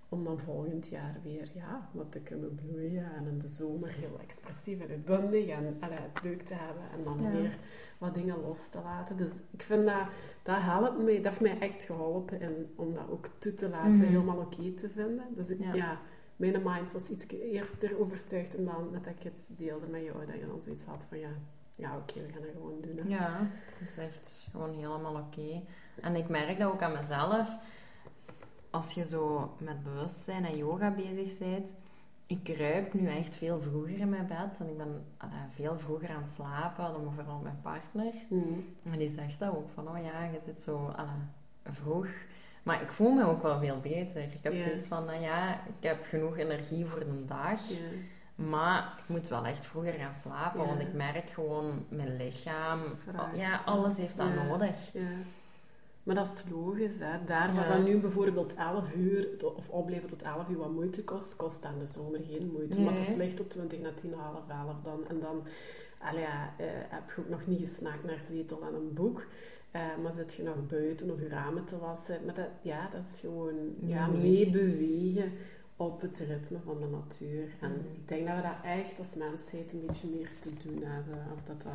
Om 0.09 0.25
dan 0.25 0.39
volgend 0.39 0.89
jaar 0.89 1.17
weer 1.23 1.51
ja, 1.55 1.89
wat 1.93 2.13
te 2.13 2.21
kunnen 2.21 2.55
bloeien 2.55 3.15
en 3.15 3.27
in 3.27 3.39
de 3.39 3.49
zomer 3.49 3.93
heel 3.93 4.19
expressief 4.23 4.81
en 4.81 4.89
uitbundig 4.89 5.47
en 5.47 5.77
allee, 5.81 5.99
het 5.99 6.23
leuk 6.23 6.43
te 6.43 6.55
hebben 6.55 6.83
en 6.93 7.05
dan 7.05 7.33
weer 7.33 7.59
wat 7.99 8.15
dingen 8.15 8.41
los 8.41 8.69
te 8.69 8.79
laten. 8.83 9.17
Dus 9.17 9.31
ik 9.51 9.63
vind 9.63 9.87
dat, 9.87 10.07
dat 10.43 10.57
helpt 10.59 11.03
mij, 11.03 11.15
dat 11.15 11.25
heeft 11.25 11.41
mij 11.41 11.59
echt 11.59 11.83
geholpen 11.83 12.41
in, 12.41 12.73
om 12.77 12.95
dat 12.95 13.11
ook 13.11 13.27
toe 13.39 13.55
te 13.55 13.69
laten, 13.69 13.91
mhm. 13.91 14.03
helemaal 14.03 14.39
oké 14.39 14.73
te 14.73 14.89
vinden. 14.89 15.25
Dus 15.35 15.51
ik, 15.51 15.75
ja. 15.75 16.01
mijn 16.37 16.63
mind 16.65 16.93
was 16.93 17.11
iets 17.11 17.27
eerder 17.29 17.99
overtuigd 17.99 18.57
en 18.57 18.65
dan 18.65 18.91
met 18.91 19.05
dat 19.05 19.13
ik 19.17 19.23
het 19.23 19.49
deelde 19.57 19.87
met 19.87 20.03
jou, 20.03 20.27
dat 20.27 20.37
je 20.37 20.47
dan 20.47 20.63
zoiets 20.63 20.85
had 20.85 21.07
van 21.09 21.19
ja, 21.19 21.31
ja, 21.77 21.97
oké, 21.97 22.15
we 22.15 22.33
gaan 22.33 22.43
dat 22.43 22.51
gewoon 22.53 22.81
doen. 22.81 23.09
Ja, 23.09 23.39
dat 23.79 23.89
is 23.89 23.97
echt 23.97 24.47
gewoon 24.51 24.75
helemaal 24.75 25.15
oké. 25.15 25.63
En 26.01 26.17
ik 26.17 26.29
merk 26.29 26.59
dat 26.59 26.73
ook 26.73 26.83
aan 26.83 26.93
mezelf. 26.93 27.59
Als 28.71 28.93
je 28.93 29.07
zo 29.07 29.55
met 29.59 29.83
bewustzijn 29.83 30.45
en 30.45 30.57
yoga 30.57 30.91
bezig 30.91 31.39
bent, 31.39 31.75
ik 32.27 32.43
kruip 32.43 32.95
nu 32.95 33.09
echt 33.09 33.37
veel 33.37 33.61
vroeger 33.61 33.99
in 33.99 34.09
mijn 34.09 34.27
bed. 34.27 34.61
En 34.61 34.69
ik 34.69 34.77
ben 34.77 35.05
veel 35.51 35.79
vroeger 35.79 36.11
aan 36.11 36.23
het 36.23 36.33
slapen 36.33 36.93
dan 36.93 37.13
vooral 37.15 37.41
mijn 37.41 37.61
partner. 37.63 38.13
Mm. 38.29 38.65
En 38.91 38.99
die 38.99 39.09
zegt 39.09 39.39
dat 39.39 39.57
ook, 39.57 39.71
van 39.75 39.89
oh 39.89 40.03
ja, 40.03 40.25
je 40.25 40.39
zit 40.39 40.61
zo 40.61 40.93
vroeg. 41.65 42.09
Maar 42.63 42.83
ik 42.83 42.91
voel 42.91 43.13
me 43.13 43.25
ook 43.25 43.43
wel 43.43 43.59
veel 43.59 43.81
beter. 43.81 44.23
Ik 44.23 44.43
heb 44.43 44.55
zoiets 44.55 44.87
van, 44.87 45.05
nou 45.05 45.21
ja, 45.21 45.55
ik 45.55 45.89
heb 45.89 46.05
genoeg 46.05 46.37
energie 46.37 46.87
voor 46.87 47.01
de 47.01 47.25
dag. 47.25 47.61
Maar 48.37 48.95
ik 48.99 49.09
moet 49.09 49.29
wel 49.29 49.45
echt 49.45 49.67
vroeger 49.67 49.93
gaan 49.93 50.15
slapen, 50.21 50.67
want 50.67 50.81
ik 50.81 50.93
merk 50.93 51.31
gewoon 51.31 51.85
mijn 51.89 52.17
lichaam, 52.17 52.81
ja, 53.35 53.61
alles 53.65 53.97
heeft 53.97 54.17
dat 54.17 54.35
nodig. 54.35 54.93
Ja. 54.93 55.09
Maar 56.03 56.15
dat 56.15 56.27
is 56.27 56.45
logisch, 56.51 56.99
hè. 56.99 57.25
Daar 57.25 57.55
waar 57.55 57.69
dan 57.69 57.85
nu 57.85 57.99
bijvoorbeeld 57.99 58.55
11 58.55 58.95
uur, 58.95 59.29
of 59.57 59.69
opblijven 59.69 60.09
tot 60.09 60.23
11 60.23 60.49
uur 60.49 60.57
wat 60.57 60.73
moeite 60.73 61.05
kost, 61.05 61.37
kost 61.37 61.65
aan 61.65 61.79
de 61.79 61.87
zomer 61.87 62.21
geen 62.29 62.51
moeite. 62.53 62.81
Maar 62.81 62.95
het 62.95 63.09
is 63.09 63.15
licht 63.15 63.37
tot 63.37 63.51
20 63.51 63.81
na 63.81 63.91
10, 63.93 64.13
half 64.13 64.49
11 64.49 64.75
dan. 64.83 65.09
En 65.09 65.21
dan 65.21 65.43
ja, 66.15 66.53
eh, 66.57 66.67
heb 66.89 67.11
je 67.11 67.21
ook 67.21 67.29
nog 67.29 67.47
niet 67.47 67.69
gesnaakt 67.69 68.05
naar 68.05 68.23
zetel 68.23 68.63
en 68.63 68.75
een 68.75 68.95
boek. 68.95 69.27
Uh, 69.73 69.83
maar 70.03 70.13
zit 70.13 70.35
je 70.35 70.43
nog 70.43 70.67
buiten 70.67 71.11
of 71.11 71.21
je 71.21 71.29
ramen 71.29 71.65
te 71.65 71.79
wassen. 71.79 72.25
Maar 72.25 72.35
dat, 72.35 72.49
ja, 72.63 72.89
dat 72.89 73.03
is 73.07 73.21
gewoon 73.21 73.55
ja, 73.81 74.07
meebewegen 74.07 75.33
op 75.77 76.01
het 76.01 76.19
ritme 76.19 76.59
van 76.65 76.81
de 76.81 76.87
natuur. 76.87 77.57
En 77.61 77.71
mm. 77.71 77.95
ik 77.95 78.09
denk 78.09 78.27
dat 78.27 78.37
we 78.37 78.43
dat 78.43 78.59
echt 78.65 78.99
als 78.99 79.15
mensheid 79.15 79.73
een 79.73 79.87
beetje 79.87 80.09
meer 80.09 80.31
te 80.41 80.51
doen 80.65 80.83
hebben. 80.83 81.27
Of 81.35 81.43
dat 81.43 81.63
dat... 81.63 81.73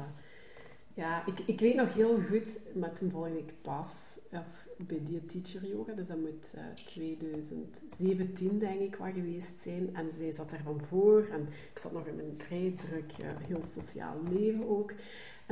Ja, 0.94 1.26
ik, 1.26 1.40
ik 1.40 1.60
weet 1.60 1.76
nog 1.76 1.94
heel 1.94 2.20
goed, 2.30 2.60
met 2.74 2.96
toen 2.96 3.12
volgde 3.12 3.38
ik 3.38 3.54
pas 3.62 4.18
of 4.32 4.68
bij 4.78 5.00
die 5.04 5.26
teacher 5.26 5.66
yoga, 5.66 5.94
dus 5.94 6.08
dat 6.08 6.18
moet 6.18 6.54
uh, 6.56 6.62
eh, 6.62 6.76
2017 6.86 8.60
denk 8.60 8.80
ik 8.80 8.96
wat 8.96 9.14
geweest 9.14 9.62
zijn. 9.62 9.96
En 9.96 10.10
zij 10.14 10.32
zat 10.32 10.52
er 10.52 10.62
van 10.64 10.82
voor 10.86 11.28
en 11.32 11.48
ik 11.72 11.80
zat 11.80 11.92
nog 11.92 12.06
in 12.06 12.20
een 12.20 12.34
vrij 12.38 12.74
druk, 12.76 13.14
uh, 13.22 13.28
heel 13.48 13.62
sociaal 13.62 14.16
leven 14.30 14.70
ook. 14.70 14.94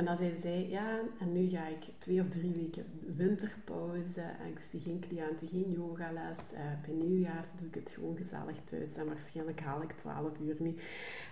En 0.00 0.06
dan 0.06 0.16
zei 0.16 0.34
zij, 0.34 0.66
ja, 0.68 0.98
en 1.18 1.32
nu 1.32 1.48
ga 1.48 1.66
ik 1.66 1.84
twee 1.98 2.20
of 2.20 2.28
drie 2.28 2.52
weken 2.52 2.84
winterpauze. 3.16 4.20
En 4.20 4.46
ik 4.50 4.58
zie 4.58 4.80
geen 4.80 5.04
cliënten, 5.08 5.48
geen 5.48 5.70
yogales. 5.70 6.38
Uh, 6.52 6.60
bij 6.86 6.94
nieuwjaar 6.94 7.44
doe 7.56 7.66
ik 7.66 7.74
het 7.74 7.90
gewoon 7.90 8.16
gezellig 8.16 8.60
thuis. 8.64 8.96
En 8.96 9.06
waarschijnlijk 9.06 9.60
haal 9.60 9.82
ik 9.82 9.92
twaalf 9.92 10.32
uur 10.46 10.56
niet. 10.58 10.82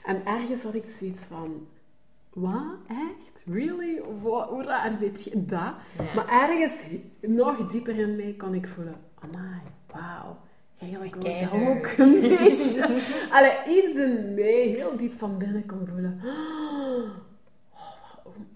En 0.05 0.25
ergens 0.25 0.63
had 0.63 0.75
ik 0.75 0.85
zoiets 0.85 1.25
van... 1.25 1.67
Wat? 2.33 2.77
Echt? 2.89 3.45
Really? 3.47 3.99
hoe 4.23 4.63
raar 4.65 4.93
zit 4.93 5.25
je 5.25 5.45
dat? 5.45 5.75
Maar 6.15 6.29
ergens 6.29 6.85
nog 7.21 7.67
dieper 7.67 7.99
in 7.99 8.17
mij 8.17 8.35
kon 8.37 8.55
ik 8.55 8.69
voelen... 8.69 8.97
Amai, 9.15 9.61
wauw. 9.87 10.39
Eigenlijk 10.79 11.15
wil 11.15 11.33
ik 11.33 11.41
dat 11.41 11.53
ook 11.53 11.87
een 11.99 12.19
beetje... 12.39 12.83
Allee, 13.31 13.83
iets 13.83 13.99
in 13.99 14.35
mij 14.35 14.63
heel 14.77 14.97
diep 14.97 15.13
van 15.13 15.39
binnen 15.39 15.67
kon 15.67 15.87
voelen 15.87 16.21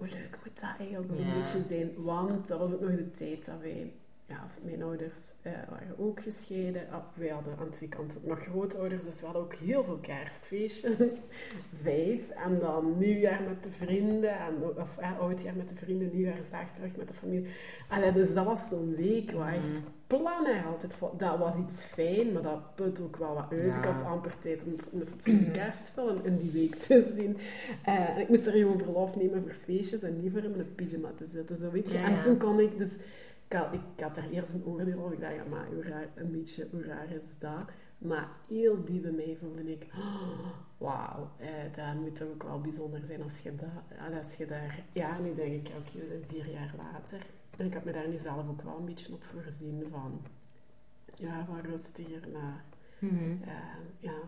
hoe 0.03 0.11
leuk 0.11 0.39
moet 0.45 0.61
dat 0.61 0.75
eigenlijk 0.79 1.11
een 1.11 1.33
beetje 1.35 1.63
zijn? 1.63 2.03
Want 2.03 2.49
dat 2.49 2.59
was 2.59 2.73
ook 2.73 2.81
nog 2.81 2.91
de 2.91 3.11
tijd 3.11 3.47
dat 3.47 3.61
wij 3.61 3.93
ja, 4.27 4.47
mijn 4.63 4.83
ouders 4.83 5.33
uh, 5.47 5.53
waren 5.71 5.99
ook 5.99 6.21
gescheiden. 6.21 6.83
Uh, 6.91 6.97
wij 7.15 7.29
hadden 7.29 7.57
aan 7.59 7.71
twee 7.71 7.89
kanten 7.89 8.19
ook 8.19 8.27
nog 8.27 8.43
grootouders, 8.43 9.05
dus 9.05 9.21
we 9.21 9.25
hadden 9.25 9.43
ook 9.43 9.55
heel 9.55 9.85
veel 9.85 9.99
kerstfeestjes. 9.99 10.95
Vijf. 11.83 12.29
En 12.29 12.59
dan 12.59 12.99
nieuwjaar 12.99 13.43
met 13.43 13.65
de 13.65 13.71
vrienden, 13.71 14.39
en, 14.39 14.55
of 14.77 14.99
uh, 15.01 15.21
oudjaar 15.21 15.57
met 15.57 15.69
de 15.69 15.75
vrienden, 15.75 16.11
nieuwjaarsdag 16.13 16.71
terug 16.71 16.97
met 16.97 17.09
de 17.09 17.15
familie. 17.15 17.47
Allee, 17.89 18.13
dus 18.13 18.35
dat 18.35 18.45
was 18.45 18.69
zo'n 18.69 18.95
week 18.95 19.31
waar 19.31 19.55
echt 19.55 19.63
mhm. 19.63 19.91
plannen 20.07 20.65
altijd 20.65 20.99
Dat 21.17 21.39
was 21.39 21.57
iets 21.57 21.85
fijn, 21.85 22.33
maar 22.33 22.43
dat 22.43 22.75
put 22.75 23.01
ook 23.01 23.17
wel 23.17 23.35
wat 23.35 23.51
uit. 23.51 23.77
Ik 23.77 23.85
had 23.85 24.03
amper 24.03 24.39
tijd 24.39 24.65
om 24.65 25.01
een 25.01 25.07
fatsoenlijke 25.07 25.51
kerstfilm 25.51 26.21
in 26.25 26.37
die 26.37 26.51
week 26.51 26.75
te 26.75 27.11
zien. 27.17 27.37
Uh, 27.89 28.19
ik 28.19 28.29
moest 28.29 28.47
er 28.47 28.53
gewoon 28.53 28.79
verlof 28.79 29.17
nemen 29.17 29.43
voor 29.43 29.55
feestjes 29.65 30.03
en 30.03 30.21
niet 30.21 30.33
voor 30.33 30.45
in 30.45 30.51
mijn 30.51 30.75
pyjama 30.75 31.11
te 31.17 31.27
zitten. 31.27 31.57
Zo 31.57 31.71
weet 31.71 31.91
je. 31.91 31.99
En 31.99 32.21
toen 32.21 32.39
kon 32.39 32.61
ik 32.61 32.79
dus 32.79 32.99
ik 33.53 33.59
had, 33.59 33.73
ik 33.73 34.01
had 34.01 34.17
er 34.17 34.31
eerst 34.31 34.55
een 34.55 34.65
oordeel 34.65 34.99
over. 34.99 35.13
Ik 35.13 35.21
dacht, 35.21 35.35
ja, 35.35 35.45
maar 35.45 35.67
hoe 35.67 35.83
raar, 35.83 36.09
een 36.15 36.31
beetje, 36.31 36.69
hoe 36.71 36.83
raar 36.83 37.11
is 37.11 37.39
dat? 37.39 37.71
Maar 37.99 38.29
heel 38.49 38.85
diep 38.85 39.03
bij 39.03 39.11
mij 39.11 39.37
voelde 39.41 39.73
ik, 39.73 39.87
oh, 39.97 40.47
wauw, 40.79 41.31
eh, 41.37 41.49
dat 41.77 41.95
moet 41.95 42.17
toch 42.17 42.29
ook 42.29 42.43
wel 42.43 42.61
bijzonder 42.61 43.01
zijn 43.07 43.23
als 43.23 43.39
je, 43.39 43.55
dat, 43.55 43.69
als 44.19 44.37
je 44.37 44.47
daar... 44.47 44.85
Ja, 44.93 45.19
nu 45.19 45.35
denk 45.35 45.69
ik, 45.69 45.75
oké, 45.79 45.99
we 45.99 46.07
zijn 46.07 46.25
vier 46.29 46.51
jaar 46.51 46.75
later. 46.77 47.27
En 47.57 47.67
ik 47.67 47.73
heb 47.73 47.85
me 47.85 47.93
daar 47.93 48.09
nu 48.09 48.19
zelf 48.19 48.49
ook 48.49 48.63
wel 48.63 48.77
een 48.79 48.85
beetje 48.85 49.13
op 49.13 49.25
voorzien 49.25 49.87
van, 49.91 50.21
ja, 51.15 51.45
van 51.45 51.61
rustiger 51.61 52.29
naar. 52.33 52.65
Mm 52.99 53.41
ja. 53.99 54.19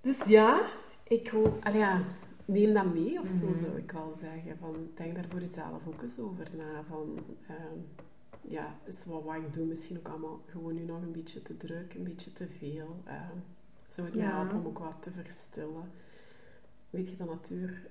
Dus 0.00 0.24
ja, 0.24 0.68
ik 1.02 1.28
hoop, 1.28 1.68
ja, 1.72 2.02
neem 2.44 2.74
dat 2.74 2.94
mee 2.94 3.20
of 3.20 3.28
zo, 3.28 3.46
mhm. 3.46 3.54
zou 3.54 3.76
ik 3.76 3.92
wel 3.92 4.14
zeggen. 4.14 4.58
Van, 4.58 4.88
denk 4.94 5.14
daar 5.14 5.26
voor 5.28 5.40
jezelf 5.40 5.86
ook 5.86 6.02
eens 6.02 6.18
over 6.18 6.48
na. 6.56 6.84
Van, 6.88 7.18
uh, 7.50 7.56
ja, 8.48 8.78
is 8.84 9.04
wat, 9.04 9.22
wat 9.22 9.36
ik 9.36 9.54
doe 9.54 9.66
misschien 9.66 9.98
ook 9.98 10.08
allemaal 10.08 10.40
gewoon 10.46 10.74
nu 10.74 10.84
nog 10.84 11.02
een 11.02 11.12
beetje 11.12 11.42
te 11.42 11.56
druk, 11.56 11.94
een 11.94 12.04
beetje 12.04 12.32
te 12.32 12.46
veel. 12.48 13.02
Uh, 13.06 13.12
zou 13.86 14.06
het 14.06 14.16
me 14.16 14.22
helpen 14.22 14.58
om 14.58 14.66
ook 14.66 14.78
wat 14.78 15.02
te 15.02 15.10
verstillen. 15.10 15.90
Weet 16.90 17.10
je, 17.10 17.16
de 17.16 17.24
natuur, 17.24 17.90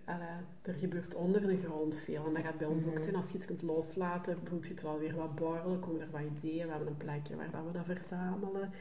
er 0.61 0.73
gebeurt 0.73 1.15
onder 1.15 1.41
de 1.41 1.57
grond 1.57 1.95
veel. 1.95 2.25
En 2.25 2.33
dat 2.33 2.43
gaat 2.43 2.57
bij 2.57 2.67
ons 2.67 2.85
ook 2.85 2.93
mhm. 2.93 3.01
zijn. 3.01 3.15
Als 3.15 3.29
je 3.29 3.35
iets 3.35 3.45
kunt 3.45 3.61
loslaten, 3.61 4.37
voelt 4.43 4.65
je 4.65 4.71
het 4.71 4.81
wel 4.81 4.99
weer 4.99 5.15
wat 5.15 5.35
borrelen. 5.35 5.79
Komen 5.79 6.01
er 6.01 6.11
wat 6.11 6.21
ideeën. 6.21 6.65
We 6.65 6.71
hebben 6.71 6.87
een 6.87 6.97
plekje 6.97 7.35
waar 7.35 7.51
dat 7.51 7.65
we 7.65 7.71
dat 7.71 7.85
verzamelen. 7.85 8.71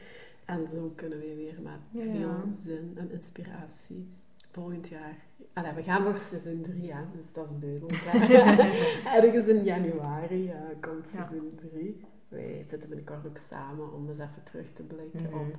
En 0.45 0.67
zo 0.67 0.91
kunnen 0.95 1.19
we 1.19 1.35
weer 1.35 1.61
met 1.61 2.03
veel 2.03 2.31
zin 2.51 2.93
en 2.95 3.11
inspiratie 3.11 4.07
volgend 4.53 4.87
jaar. 4.87 5.17
Allee, 5.53 5.73
we 5.73 5.83
gaan 5.83 6.03
voor 6.03 6.19
seizoen 6.19 6.61
3, 6.61 6.93
dus 7.15 7.33
dat 7.33 7.49
is 7.49 7.59
duidelijk. 7.59 8.03
Ergens 9.15 9.47
in 9.47 9.63
januari 9.63 10.45
uh, 10.45 10.55
komt 10.81 11.07
seizoen 11.07 11.59
3. 11.71 12.05
Wij 12.27 12.65
zitten 12.67 12.89
binnenkort 12.89 13.25
ook 13.27 13.37
samen 13.37 13.93
om 13.93 14.09
eens 14.09 14.19
even 14.19 14.43
terug 14.43 14.73
te 14.73 14.83
blikken 14.83 15.19
mm 15.19 15.25
-hmm. 15.25 15.39
op 15.39 15.55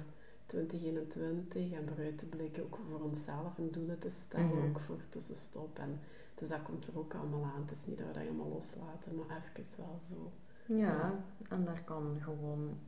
2021 0.47 1.73
en 1.73 1.89
vooruit 1.89 2.19
te 2.19 2.27
blikken 2.27 2.63
ook 2.63 2.79
voor 2.91 3.01
onszelf 3.01 3.59
en 3.59 3.69
doelen 3.71 3.99
te 3.99 4.11
stellen, 4.11 4.47
mm 4.47 4.53
-hmm. 4.53 4.69
ook 4.69 4.81
voor 4.81 5.01
tussenstop. 5.09 5.79
En, 5.79 6.01
dus 6.35 6.49
dat 6.49 6.63
komt 6.63 6.87
er 6.87 6.99
ook 6.99 7.15
allemaal 7.15 7.45
aan. 7.45 7.63
Het 7.67 7.77
is 7.77 7.87
niet 7.87 7.99
dat 7.99 8.07
we 8.07 8.13
dat 8.13 8.23
helemaal 8.23 8.49
loslaten, 8.49 9.15
maar 9.17 9.43
even 9.57 9.77
wel 9.77 10.01
zo. 10.03 10.33
Ja, 10.67 11.25
en 11.49 11.65
daar 11.65 11.83
kan 11.85 12.19
gewoon 12.21 12.79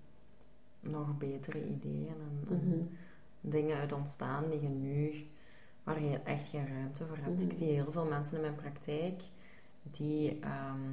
nog 0.81 1.19
betere 1.19 1.65
ideeën 1.69 2.09
en, 2.09 2.49
en 2.49 2.69
mhm. 2.69 2.87
dingen 3.41 3.77
uit 3.77 3.93
ontstaan 3.93 4.51
die 4.51 4.61
je 4.61 4.69
nu 4.69 5.27
waar 5.87 6.03
je 6.03 6.19
echt 6.25 6.49
geen 6.49 6.69
ruimte 6.69 7.07
voor 7.07 7.17
hebt. 7.21 7.43
Ik 7.43 7.49
mhm. 7.49 7.57
zie 7.57 7.69
heel 7.69 7.93
veel 7.93 8.05
mensen 8.05 8.35
in 8.37 8.41
mijn 8.41 8.55
praktijk 8.55 9.23
die 9.83 10.39
ehm, 10.41 10.91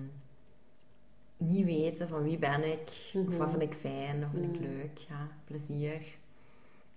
niet 1.38 1.66
weten 1.66 2.08
van 2.08 2.24
wie 2.24 2.38
ben 2.38 2.72
ik, 2.72 3.12
of 3.14 3.38
wat 3.38 3.48
mhm. 3.48 3.50
vind 3.50 3.62
ik 3.62 3.74
fijn, 3.74 4.24
of 4.24 4.30
vind 4.32 4.46
ik 4.46 4.60
mhm. 4.60 4.70
leuk, 4.70 4.98
ja, 4.98 5.28
plezier. 5.46 6.02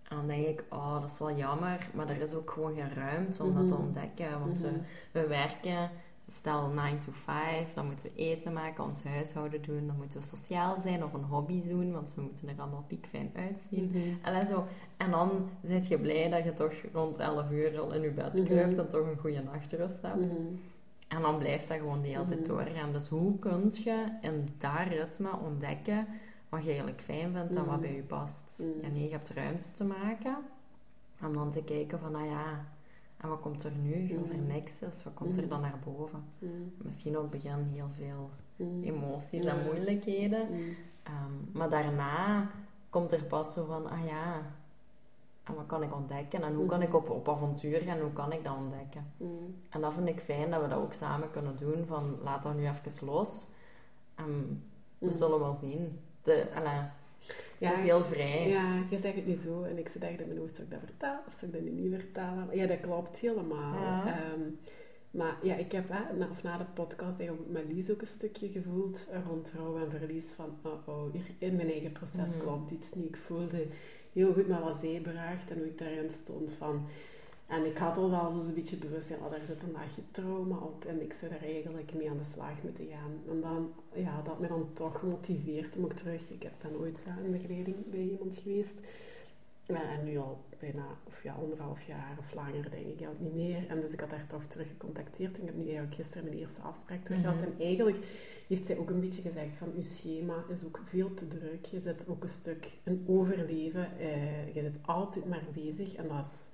En 0.08 0.16
dan 0.16 0.26
denk 0.26 0.46
ik, 0.46 0.64
oh, 0.68 1.00
dat 1.00 1.10
is 1.10 1.18
wel 1.18 1.36
jammer, 1.36 1.90
maar 1.94 2.08
er 2.08 2.20
is 2.20 2.34
ook 2.34 2.50
gewoon 2.50 2.74
geen 2.74 2.94
ruimte 2.94 3.42
om 3.42 3.54
dat 3.54 3.68
te 3.68 3.74
ontdekken. 3.74 4.40
Want 4.40 4.60
we, 4.60 4.70
we 5.12 5.26
werken 5.26 5.90
stel 6.28 6.68
9 6.68 7.00
to 7.00 7.12
5, 7.12 7.74
dan 7.74 7.86
moeten 7.86 8.08
we 8.08 8.14
eten 8.14 8.52
maken, 8.52 8.84
ons 8.84 9.02
huishouden 9.02 9.62
doen, 9.62 9.86
dan 9.86 9.96
moeten 9.96 10.20
we 10.20 10.26
sociaal 10.26 10.80
zijn 10.80 11.04
of 11.04 11.12
een 11.12 11.24
hobby 11.24 11.62
doen, 11.68 11.92
want 11.92 12.10
ze 12.10 12.20
moeten 12.20 12.48
er 12.48 12.54
allemaal 12.58 12.84
piekfijn 12.86 13.30
uitzien. 13.34 13.90
Mm 13.94 14.18
en, 14.22 14.46
zo. 14.46 14.66
en 14.96 15.10
dan 15.10 15.48
zit 15.62 15.86
je 15.86 15.98
blij 15.98 16.28
dat 16.28 16.44
je 16.44 16.54
toch 16.54 16.72
rond 16.92 17.18
11 17.18 17.50
uur 17.50 17.80
al 17.80 17.92
in 17.92 18.02
je 18.02 18.10
bed 18.10 18.32
mhm. 18.32 18.44
kruipt 18.44 18.78
en 18.78 18.88
toch 18.88 19.06
een 19.06 19.18
goede 19.18 19.42
nachtrust 19.42 20.02
hebt. 20.02 20.16
Mhm. 20.16 20.46
En 21.08 21.22
dan 21.22 21.38
blijft 21.38 21.68
dat 21.68 21.78
gewoon 21.78 22.02
de 22.02 22.08
hele 22.08 22.24
tijd 22.24 22.40
mhm. 22.40 22.48
doorgaan. 22.48 22.92
Dus 22.92 23.08
hoe 23.08 23.38
kun 23.38 23.72
je 23.72 24.06
in 24.20 24.48
dat 24.58 24.88
ritme 24.88 25.30
ontdekken 25.44 26.06
wat 26.48 26.62
je 26.62 26.68
eigenlijk 26.68 27.00
fijn 27.00 27.32
vindt 27.32 27.54
en 27.54 27.64
wat 27.64 27.80
bij 27.80 27.94
je 27.94 28.02
past? 28.02 28.62
Nee, 28.92 29.04
je 29.04 29.10
hebt 29.10 29.30
ruimte 29.30 29.72
te 29.72 29.84
maken 29.84 30.36
om 31.22 31.34
dan 31.34 31.50
te 31.50 31.62
kijken 31.62 31.98
van, 31.98 32.12
nou 32.12 32.26
ja, 32.26 32.64
en 33.16 33.28
wat 33.28 33.40
komt 33.40 33.64
er 33.64 33.72
nu? 33.72 34.18
Als 34.18 34.30
er 34.30 34.36
mm. 34.36 34.46
niks 34.46 34.82
is, 34.82 35.04
wat 35.04 35.14
komt 35.14 35.36
er 35.36 35.42
mm. 35.42 35.48
dan 35.48 35.60
naar 35.60 35.78
boven? 35.84 36.24
Mm. 36.38 36.72
Misschien 36.76 37.16
op 37.16 37.22
het 37.22 37.30
begin 37.30 37.70
heel 37.72 37.90
veel 37.96 38.30
emoties 38.82 39.44
en 39.44 39.64
moeilijkheden. 39.64 40.48
Ehm, 41.02 41.32
maar 41.52 41.70
daarna 41.70 42.50
komt 42.90 43.12
er 43.12 43.24
pas 43.24 43.52
zo 43.52 43.64
van, 43.64 43.86
ah 43.86 44.06
ja, 44.06 44.42
en 45.44 45.54
wat 45.54 45.66
kan 45.66 45.82
ik 45.82 45.94
ontdekken? 45.94 46.42
En 46.42 46.54
hoe 46.54 46.66
kan 46.66 46.82
ik 46.82 46.94
op, 46.94 47.10
op 47.10 47.28
avontuur 47.28 47.80
gaan? 47.80 48.00
Hoe 48.00 48.12
kan 48.12 48.32
ik 48.32 48.44
dat 48.44 48.56
ontdekken? 48.56 49.12
En 49.70 49.80
dat 49.80 49.92
vind 49.94 50.08
ik 50.08 50.20
fijn 50.20 50.50
dat 50.50 50.62
we 50.62 50.68
dat 50.68 50.78
ook 50.78 50.92
samen 50.92 51.30
kunnen 51.30 51.56
doen. 51.56 51.84
Van, 51.86 52.18
laat 52.22 52.42
dat 52.42 52.54
nu 52.54 52.68
even 52.68 53.06
los. 53.06 53.48
En 54.14 54.62
we 54.98 55.12
zullen 55.12 55.38
wel 55.38 55.54
zien. 55.54 56.00
De, 56.22 56.50
ja, 57.58 57.68
het 57.68 57.78
is 57.78 57.84
heel 57.84 58.04
vrij. 58.04 58.48
Ja, 58.48 58.82
je 58.90 58.98
zegt 58.98 59.14
het 59.14 59.26
nu 59.26 59.34
zo 59.34 59.62
en 59.62 59.78
ik 59.78 59.88
zit 59.88 60.02
echt 60.02 60.20
in 60.20 60.26
mijn 60.26 60.38
hoofd, 60.38 60.54
zou 60.54 60.66
ik 60.66 60.72
dat 60.72 60.82
vertalen 60.84 61.22
of 61.26 61.32
zou 61.32 61.52
ik 61.52 61.56
dat 61.56 61.72
nu 61.72 61.80
niet 61.80 61.94
vertalen? 61.94 62.56
Ja, 62.56 62.66
dat 62.66 62.80
klopt 62.80 63.18
helemaal. 63.18 64.06
Ehm, 64.06 64.40
maar 65.10 65.38
ja, 65.42 65.54
ik 65.54 65.72
heb 65.72 65.88
hè, 65.88 66.16
na, 66.16 66.28
of 66.30 66.42
na 66.42 66.58
de 66.58 66.64
podcast 66.74 67.18
eigenlijk 67.18 67.50
met 67.50 67.64
Lies 67.68 67.90
ook 67.90 68.00
een 68.00 68.06
stukje 68.06 68.48
gevoeld 68.48 69.08
rond 69.26 69.52
rouw 69.56 69.76
en 69.76 69.90
verlies 69.90 70.24
van, 70.36 70.58
oh, 70.62 70.88
oh 70.88 71.12
hier 71.12 71.22
in 71.38 71.56
mijn 71.56 71.70
eigen 71.70 71.92
proces 71.92 72.34
mm. 72.34 72.40
klopt 72.40 72.70
iets 72.70 72.92
niet. 72.94 73.08
Ik 73.08 73.16
voelde 73.26 73.66
heel 74.12 74.32
goed 74.32 74.48
met 74.48 74.60
wat 74.60 74.76
zij 74.80 75.00
bracht 75.02 75.50
en 75.50 75.56
hoe 75.56 75.66
ik 75.66 75.78
daarin 75.78 76.10
stond 76.10 76.52
van 76.58 76.86
en 77.46 77.64
ik 77.64 77.78
had 77.78 77.96
al 77.96 78.10
wel 78.10 78.42
zo'n 78.42 78.54
beetje 78.54 78.76
bewust, 78.76 79.08
ja, 79.08 79.28
daar 79.30 79.40
zit 79.46 79.62
een 79.62 79.72
laagje 79.72 80.02
trauma 80.10 80.56
op 80.56 80.84
en 80.84 81.02
ik 81.02 81.12
zou 81.20 81.32
er 81.32 81.42
eigenlijk 81.42 81.94
mee 81.94 82.10
aan 82.10 82.18
de 82.18 82.30
slag 82.32 82.62
moeten 82.62 82.86
gaan. 82.86 83.12
En 83.28 83.40
dan, 83.40 83.72
ja, 83.94 84.22
dat 84.22 84.40
me 84.40 84.48
dan 84.48 84.68
toch 84.72 84.98
gemotiveerd 84.98 85.76
om 85.76 85.84
ook 85.84 85.92
terug, 85.92 86.30
ik 86.30 86.42
heb 86.42 86.52
dan 86.62 86.76
ooit 86.76 87.06
een 87.24 87.32
begeleiding 87.32 87.90
bij 87.90 88.00
iemand 88.00 88.36
geweest. 88.42 88.80
en 89.66 90.04
nu 90.04 90.18
al 90.18 90.44
bijna, 90.58 90.86
of 91.04 91.22
ja, 91.22 91.32
anderhalf 91.32 91.86
jaar 91.86 92.16
of 92.18 92.34
langer 92.34 92.70
denk 92.70 93.00
ik 93.00 93.08
ook 93.08 93.20
niet 93.20 93.34
meer. 93.34 93.68
En 93.68 93.80
dus 93.80 93.92
ik 93.92 94.00
had 94.00 94.10
haar 94.10 94.26
toch 94.26 94.44
terug 94.44 94.68
gecontacteerd 94.68 95.34
en 95.34 95.40
ik 95.40 95.46
heb 95.46 95.56
nu 95.56 95.64
eigenlijk 95.64 95.94
gisteren 95.94 96.24
mijn 96.24 96.38
eerste 96.38 96.60
afspraak 96.60 97.04
terug 97.04 97.20
gehad. 97.20 97.40
Mhm. 97.40 97.44
En 97.44 97.54
eigenlijk 97.58 98.06
heeft 98.48 98.66
zij 98.66 98.78
ook 98.78 98.90
een 98.90 99.00
beetje 99.00 99.22
gezegd 99.22 99.56
van, 99.56 99.72
uw 99.76 99.82
schema 99.82 100.44
is 100.48 100.64
ook 100.64 100.80
veel 100.84 101.14
te 101.14 101.28
druk. 101.28 101.64
Je 101.64 101.80
zit 101.80 102.08
ook 102.08 102.22
een 102.22 102.28
stuk 102.28 102.72
in 102.84 103.04
overleven. 103.06 103.98
Eh, 103.98 104.54
je 104.54 104.62
zit 104.62 104.78
altijd 104.82 105.26
maar 105.26 105.44
bezig 105.52 105.94
en 105.94 106.08
dat 106.08 106.26
is 106.26 106.50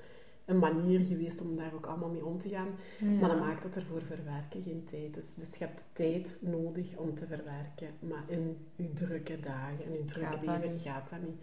een 0.52 0.58
manier 0.58 1.00
geweest 1.00 1.40
om 1.40 1.56
daar 1.56 1.74
ook 1.74 1.86
allemaal 1.86 2.08
mee 2.08 2.24
om 2.24 2.38
te 2.38 2.48
gaan. 2.48 2.68
Maar 3.20 3.28
dat 3.28 3.38
maakt 3.38 3.62
dat 3.62 3.76
er 3.76 3.84
voor 3.84 4.02
verwerken 4.02 4.62
geen 4.62 4.84
tijd 4.84 5.16
is. 5.16 5.34
Dus 5.34 5.56
je 5.56 5.64
hebt 5.64 5.84
tijd 5.92 6.38
nodig 6.40 6.96
om 6.96 7.14
te 7.14 7.26
verwerken. 7.26 7.88
Maar 7.98 8.24
in 8.26 8.56
je 8.76 8.92
drukke 8.92 9.40
dagen, 9.40 9.84
in 9.84 9.92
je 9.92 10.04
drukke 10.04 10.38
leven, 10.38 10.80
gaat 10.80 11.10
dat 11.10 11.22
niet. 11.22 11.40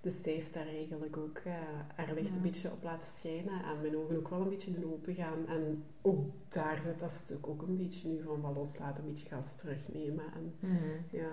Dus 0.00 0.22
zij 0.22 0.32
heeft 0.32 0.54
daar 0.54 0.66
eigenlijk 0.66 1.16
ook 1.16 1.40
uh, 1.46 1.52
haar 1.94 2.14
licht 2.14 2.34
een 2.34 2.42
beetje 2.42 2.72
op 2.72 2.82
laten 2.82 3.08
schijnen. 3.18 3.64
En 3.64 3.80
mijn 3.82 3.96
ogen 3.96 4.16
ook 4.16 4.28
wel 4.28 4.40
een 4.40 4.48
beetje 4.48 4.72
doen 4.72 4.92
open 4.92 5.14
gaan. 5.14 5.46
En 5.46 5.84
ook 6.02 6.26
daar 6.48 6.80
zit 6.82 7.00
dat 7.00 7.10
stuk 7.10 7.48
ook 7.48 7.62
een 7.62 7.76
beetje 7.76 8.08
nu 8.08 8.22
van 8.22 8.40
wat 8.40 8.54
loslaten, 8.56 9.02
een 9.02 9.08
beetje 9.08 9.28
gas 9.28 9.56
terugnemen. 9.56 10.24
En, 10.34 10.54
mhm. 10.58 10.76
ja. 11.10 11.30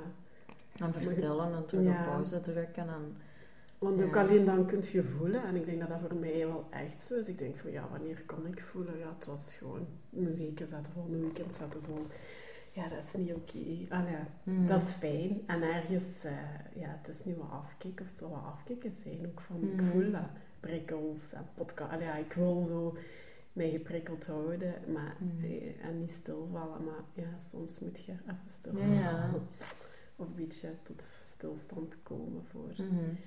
en 0.86 0.94
verstellen 0.94 1.54
en 1.54 1.66
terug 1.66 2.00
op 2.00 2.06
pauze 2.06 2.40
drukken. 2.40 2.88
En 2.88 3.18
want 3.78 4.02
ook 4.02 4.16
alleen 4.16 4.46
dan 4.46 4.66
kun 4.66 4.84
je 4.92 5.04
voelen. 5.04 5.44
En 5.44 5.56
ik 5.56 5.66
denk 5.66 5.80
dat 5.80 5.90
dat 5.90 6.00
voor 6.00 6.16
mij 6.16 6.48
wel 6.48 6.68
echt 6.70 7.00
zo 7.00 7.16
is. 7.16 7.28
Ik 7.28 7.38
denk 7.38 7.58
van 7.58 7.72
ja, 7.72 7.88
wanneer 7.92 8.24
kan 8.26 8.48
ik 8.48 8.62
voelen? 8.62 8.98
Ja, 8.98 9.14
het 9.18 9.26
was 9.26 9.56
gewoon 9.56 9.88
mijn 10.10 10.36
weken 10.36 10.68
zaten 10.68 10.94
vol, 10.94 11.06
mijn 11.10 11.22
weekend 11.22 11.54
zaten 11.54 11.82
vol. 11.84 12.06
Ja, 12.72 12.90
dat 12.90 13.04
is 13.04 13.14
niet 13.14 13.34
oké. 13.34 13.58
Okay. 13.86 14.28
Mm. 14.44 14.68
Dat 14.68 14.82
is 14.82 14.92
fijn. 14.92 15.42
En 15.46 15.62
ergens, 15.62 16.26
uh, 16.26 16.32
ja, 16.76 16.98
het 17.02 17.08
is 17.08 17.26
nu 17.26 17.36
wat 17.36 17.52
afkicken. 17.52 18.06
Of 18.06 18.10
het 18.10 18.20
zal 18.20 18.30
wat 18.30 18.44
afkicken 18.44 18.92
zijn. 18.92 19.26
Ook 19.26 19.42
van, 19.42 19.64
ik 19.64 19.82
mm. 19.82 19.92
voel 19.92 20.12
dat. 20.12 20.30
Prikkels 20.60 21.34
en 21.34 21.48
podcast. 21.54 22.02
Ja, 22.02 22.16
ik 22.16 22.34
wil 22.34 22.62
zo 22.64 22.98
mij 23.54 23.70
geprikkeld 23.70 24.28
houden. 24.28 24.74
Maar, 24.94 25.16
mm. 25.20 25.44
eh, 25.44 25.86
en 25.86 25.98
niet 25.98 26.12
stilvallen. 26.12 26.84
Maar 26.84 27.04
ja, 27.14 27.40
soms 27.40 27.80
moet 27.80 28.04
je 28.04 28.12
even 28.12 28.50
stilvallen. 28.50 28.94
Ja. 28.94 29.30
Of 30.18 30.28
een 30.28 30.36
beetje 30.36 30.70
tot 30.84 31.02
stilstand 31.02 31.98
komen 32.04 32.44
voor... 32.46 32.74
Mm-hmm. 32.78 33.18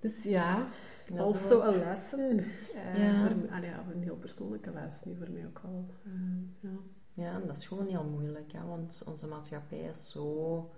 Dus 0.00 0.24
ja, 0.24 0.68
ja 1.04 1.20
also 1.20 1.62
een 1.62 1.78
lessen. 1.78 2.38
Uh, 2.74 2.98
ja. 2.98 3.18
Voor, 3.18 3.50
een 3.92 4.02
heel 4.02 4.16
persoonlijke 4.16 4.70
les 4.70 5.04
nu 5.04 5.16
voor 5.16 5.30
mij 5.30 5.46
ook 5.46 5.60
al. 5.64 5.86
Uh, 6.06 6.12
ja. 6.60 6.78
ja, 7.14 7.32
en 7.40 7.46
dat 7.46 7.56
is 7.56 7.66
gewoon 7.66 7.86
heel 7.86 8.04
moeilijk, 8.04 8.52
hè, 8.52 8.64
want 8.64 9.02
onze 9.06 9.26
maatschappij 9.28 9.78
is 9.78 10.10
zo 10.10 10.70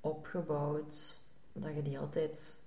opgebouwd 0.00 1.24
dat 1.52 1.74
je 1.74 1.82
die 1.82 1.98
altijd 1.98 2.60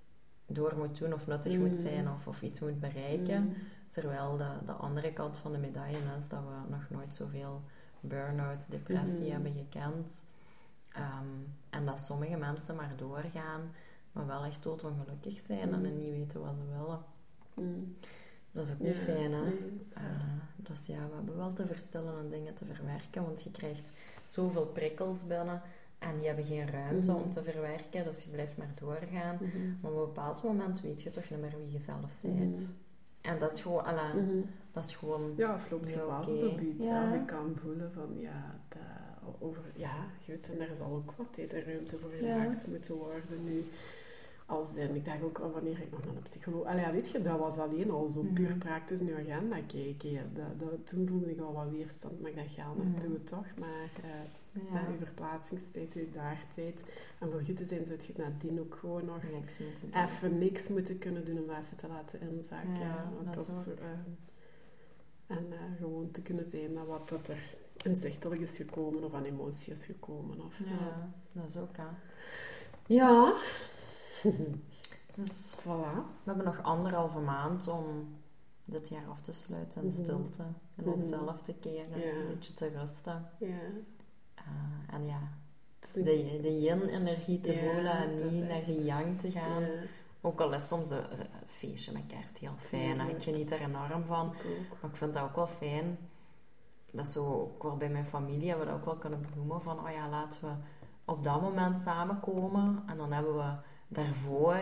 door 0.46 0.74
moet 0.76 0.98
doen 0.98 1.12
of 1.12 1.26
nuttig 1.26 1.56
moet 1.58 1.68
Mm. 1.68 1.74
zijn 1.74 2.10
of, 2.10 2.26
of 2.26 2.42
iets 2.42 2.60
moet 2.60 2.80
bereiken. 2.80 3.42
Mm. 3.42 3.54
Terwijl 3.88 4.36
de, 4.36 4.48
de 4.66 4.72
andere 4.72 5.12
kant 5.12 5.38
van 5.38 5.52
de 5.52 5.58
medaille 5.58 5.98
is 6.18 6.28
dat 6.28 6.40
we 6.40 6.70
nog 6.70 6.90
nooit 6.90 7.14
zoveel 7.14 7.62
burn-out, 8.00 8.70
depressie 8.70 9.22
Mhm. 9.24 9.32
hebben 9.32 9.52
gekend. 9.52 10.24
Ehm, 10.88 11.26
en 11.70 11.86
dat 11.86 12.00
sommige 12.00 12.36
mensen 12.36 12.74
maar 12.74 12.92
doorgaan, 12.96 13.60
maar 14.16 14.26
wel 14.26 14.44
echt 14.44 14.62
doodongelukkig 14.62 15.40
zijn 15.40 15.72
en 15.72 15.80
Mhm. 15.80 15.96
niet 15.98 16.10
weten 16.10 16.40
wat 16.40 16.54
ze 16.58 16.78
willen. 16.78 17.00
Mm. 17.54 17.92
Dat 18.52 18.66
is 18.66 18.72
ook 18.72 18.78
niet 18.80 18.96
Ja, 18.96 19.00
fijn, 19.02 19.32
hè? 19.32 19.42
nee, 19.42 19.70
dat 19.72 19.80
is. 19.80 19.92
Eh, 19.92 20.02
dus 20.56 20.86
ja, 20.86 21.08
we 21.08 21.14
hebben 21.14 21.36
wel 21.36 21.52
te 21.52 21.66
verschillende 21.66 22.28
dingen 22.28 22.54
te 22.54 22.64
verwerken, 22.64 23.22
want 23.22 23.42
je 23.42 23.50
krijgt 23.50 23.90
zoveel 24.26 24.66
prikkels 24.66 25.26
binnen 25.26 25.62
en 25.98 26.18
die 26.18 26.26
hebben 26.26 26.44
geen 26.46 26.70
ruimte 26.70 27.10
Mhm. 27.12 27.20
om 27.22 27.30
te 27.30 27.42
verwerken, 27.42 28.04
dus 28.04 28.22
je 28.24 28.30
blijft 28.30 28.56
maar 28.56 28.70
doorgaan. 28.80 29.34
Mhm. 29.40 29.58
Maar 29.80 29.90
op 29.92 29.98
een 29.98 30.04
bepaald 30.04 30.42
moment 30.42 30.80
weet 30.80 31.02
je 31.02 31.10
toch 31.10 31.30
niet 31.30 31.40
meer 31.40 31.54
wie 31.58 31.70
je 31.72 31.80
zelf 31.80 32.20
bent. 32.22 32.56
Mhm. 32.60 32.70
En 33.20 33.38
dat 33.38 33.52
is 33.52 33.60
gewoon, 33.62 33.84
alla, 33.84 34.12
Mhm. 34.12 34.40
dat 34.72 34.84
is 34.86 34.96
gewoon... 34.96 35.32
Ja, 35.36 35.54
of 35.54 35.70
loopt 35.70 35.88
je 35.90 35.96
Ja, 35.96 36.06
vast 36.06 36.42
op 36.42 36.60
iets. 36.60 36.84
Ja. 36.86 37.02
Ja. 37.02 37.12
Je 37.14 37.24
kan 37.24 37.56
voelen 37.62 37.92
van, 37.92 38.18
ja, 38.18 38.54
dat, 38.68 38.80
over, 39.38 39.62
ja, 39.74 39.94
goed, 40.24 40.50
en 40.50 40.60
er 40.68 40.76
zal 40.76 40.90
ook 40.92 41.12
wat 41.16 41.26
tijd 41.32 41.52
en 41.52 41.62
ruimte 41.64 41.98
voor 41.98 42.14
Ja. 42.14 42.42
gemaakt 42.42 42.66
moeten 42.66 42.94
worden 42.94 43.44
nu. 43.44 43.64
Als 44.46 44.76
ik 44.76 45.04
dacht 45.04 45.22
ook 45.22 45.38
al 45.38 45.50
wanneer 45.50 45.80
ik 45.80 45.90
nog 45.90 46.04
naar 46.04 46.14
een 46.16 46.22
psycholoog... 46.22 46.64
Allee, 46.66 46.90
weet 46.92 47.10
je, 47.10 47.20
dat 47.22 47.38
was 47.38 47.56
alleen 47.58 47.90
al 47.90 48.08
zo 48.08 48.22
Mhm. 48.22 48.32
puur 48.32 48.54
praktisch 48.56 49.00
in 49.00 49.06
je 49.06 49.14
agenda 49.14 49.56
kijken. 49.66 50.10
Ja, 50.10 50.22
dat, 50.32 50.58
dat, 50.60 50.86
toen 50.86 51.08
voelde 51.08 51.30
ik 51.30 51.40
al 51.40 51.52
wat 51.52 51.70
weerstand, 51.70 52.20
maar 52.20 52.30
ik 52.30 52.36
dacht, 52.36 52.54
ja, 52.54 52.66
Mhm. 52.72 52.92
dat 52.92 53.00
doe 53.00 53.12
het 53.12 53.26
toch. 53.26 53.46
Maar 53.58 53.90
eh 54.02 54.10
Ja, 54.72 54.72
met 54.72 54.98
je 54.98 55.04
verplaatsingstijd, 55.04 55.94
je 55.94 56.10
daartijd. 56.12 56.84
En 57.18 57.30
voor 57.30 57.40
goed 57.42 57.56
te 57.56 57.64
zijn, 57.64 57.84
zou 57.84 57.98
je 58.06 58.12
nadien 58.16 58.60
ook 58.60 58.74
gewoon 58.80 59.04
nog 59.04 59.22
niks 59.22 59.58
moeten 59.58 59.90
doen. 59.90 60.02
even 60.02 60.38
niks 60.38 60.68
moeten 60.68 60.98
kunnen 60.98 61.24
doen 61.24 61.38
om 61.38 61.46
dat 61.46 61.56
even 61.64 61.76
te 61.76 61.86
laten 61.88 62.20
inzakken. 62.20 62.72
Ja, 62.74 62.80
Ja, 62.80 63.10
want 63.22 63.34
dat 63.34 63.46
is 63.48 63.66
ehm, 63.66 64.10
en 65.26 65.46
eh, 65.52 65.58
gewoon 65.78 66.10
te 66.10 66.22
kunnen 66.22 66.44
zijn 66.44 66.72
met 66.72 66.86
wat 66.86 67.08
dat 67.08 67.28
er 67.28 67.56
inzichtelijk 67.84 68.40
is 68.40 68.56
gekomen 68.56 69.04
of 69.04 69.14
aan 69.14 69.24
emotie 69.24 69.72
is 69.72 69.84
gekomen. 69.84 70.40
Of, 70.44 70.58
Ja, 70.58 71.12
dat 71.32 71.44
is 71.48 71.56
ook, 71.56 71.76
hè. 71.76 71.84
ja. 72.86 73.34
Dus 75.14 75.56
voilà. 75.60 75.94
we 76.22 76.24
hebben 76.24 76.44
nog 76.44 76.62
anderhalve 76.62 77.18
maand 77.18 77.68
om 77.68 78.16
dit 78.64 78.88
jaar 78.88 79.06
af 79.10 79.20
te 79.20 79.32
sluiten 79.32 79.82
in 79.82 79.88
Mhm. 79.88 79.96
stilte. 80.02 80.42
En 80.42 80.84
Mhm. 80.84 80.88
onszelf 80.88 81.42
te 81.42 81.54
keren, 81.54 81.98
Ja. 82.00 82.06
een 82.20 82.26
beetje 82.28 82.54
te 82.54 82.68
rusten. 82.68 83.28
Ja. 83.38 83.46
Eh, 84.34 84.94
en 84.94 85.06
ja, 85.06 85.18
de, 85.92 86.02
de 86.42 86.60
yin-energie 86.60 87.40
te 87.40 87.52
Ja, 87.52 87.58
voelen 87.72 87.92
en 87.92 88.28
niet 88.28 88.48
naar 88.48 88.64
de 88.64 88.84
yang 88.84 89.20
te 89.20 89.30
gaan. 89.30 89.60
Ja, 89.62 89.68
Ook 90.20 90.40
al 90.40 90.52
is 90.54 90.66
soms 90.68 90.90
een, 90.90 91.20
een 91.20 91.26
feestje 91.46 91.92
met 91.92 92.02
kerst 92.06 92.38
heel 92.38 92.54
fijn. 92.56 93.00
Ik 93.00 93.22
geniet 93.22 93.50
er 93.50 93.60
enorm 93.60 94.04
van. 94.04 94.32
ik. 94.32 94.68
Maar 94.82 94.90
ik 94.90 94.96
vind 94.96 95.12
dat 95.12 95.22
ook 95.22 95.36
wel 95.36 95.46
fijn. 95.46 95.98
Dat 96.90 97.08
zo, 97.08 97.24
ook 97.24 97.62
wel 97.62 97.76
bij 97.76 97.88
mijn 97.88 98.06
familie 98.06 98.48
hebben 98.48 98.66
we 98.66 98.72
dat 98.72 98.80
ook 98.80 98.86
wel 98.86 98.96
kunnen 98.96 99.20
benoemen. 99.30 99.62
Van, 99.62 99.78
oh 99.80 99.90
ja, 99.90 100.08
laten 100.08 100.40
we 100.40 100.50
op 101.04 101.24
dat 101.24 101.40
moment 101.40 101.78
samenkomen. 101.78 102.82
En 102.86 102.96
dan 102.96 103.12
hebben 103.12 103.36
we 103.36 103.52
daarvoor 103.88 104.56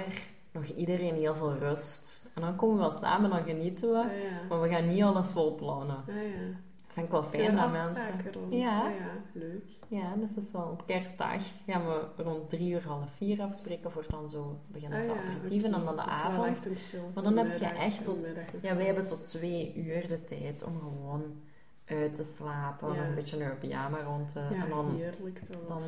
nog 0.52 0.64
iedereen 0.66 1.14
heel 1.14 1.34
veel 1.34 1.54
rust. 1.54 2.26
En 2.34 2.42
dan 2.42 2.56
komen 2.56 2.76
we 2.76 2.80
wel 2.82 2.90
samen, 2.90 3.30
dan 3.30 3.42
genieten 3.44 3.90
we. 3.92 3.98
Ah, 3.98 4.04
ja. 4.22 4.46
Maar 4.48 4.60
we 4.60 4.68
gaan 4.68 4.88
niet 4.88 5.02
alles 5.02 5.30
vol 5.30 5.54
plannen. 5.54 5.96
Ah, 5.96 6.14
ja. 6.14 6.56
Vind 6.88 7.06
ik 7.06 7.12
wel 7.12 7.22
fijn 7.24 7.56
dat 7.56 7.72
mensen... 7.72 8.32
rond. 8.32 8.52
Ja. 8.52 8.80
Ah, 8.84 8.90
ja, 8.98 9.06
leuk. 9.32 9.64
Ja, 9.88 10.14
dus 10.16 10.34
dat 10.34 10.44
is 10.44 10.52
wel 10.52 10.68
op 10.72 10.86
kerstdag 10.86 11.42
gaan 11.66 11.86
we 11.86 12.22
rond 12.22 12.48
drie 12.48 12.70
uur, 12.72 12.86
half 12.86 13.10
vier 13.16 13.40
afspreken 13.42 13.90
voor 13.92 14.04
dan 14.08 14.28
zo 14.28 14.58
beginnen 14.66 14.98
Ah, 15.00 15.04
te 15.04 15.12
ja, 15.12 15.18
aperitieven 15.20 15.74
en 15.74 15.84
dan 15.84 15.96
de 15.96 16.02
avond. 16.02 16.66
Maar 17.14 17.22
dan 17.24 17.36
heb 17.36 17.52
je 17.52 17.64
echt 17.66 18.04
tot- 18.04 18.32
Ja, 18.62 18.76
wij 18.76 18.84
hebben 18.86 19.04
tot 19.06 19.26
twee 19.26 19.74
uur 19.76 20.08
de 20.08 20.22
tijd 20.22 20.64
om 20.64 20.78
gewoon 20.78 21.22
uit 21.86 22.14
te 22.14 22.22
slapen, 22.24 22.94
Ja. 22.94 23.06
een 23.06 23.14
beetje 23.14 23.38
je 23.38 23.50
pyjama 23.50 24.02
rond 24.02 24.28
te... 24.32 24.40
Ja, 24.40 24.62
en 24.64 24.68
dan, 24.68 24.94
heerlijk 24.96 25.38
toch 25.38 25.66
dan- 25.68 25.82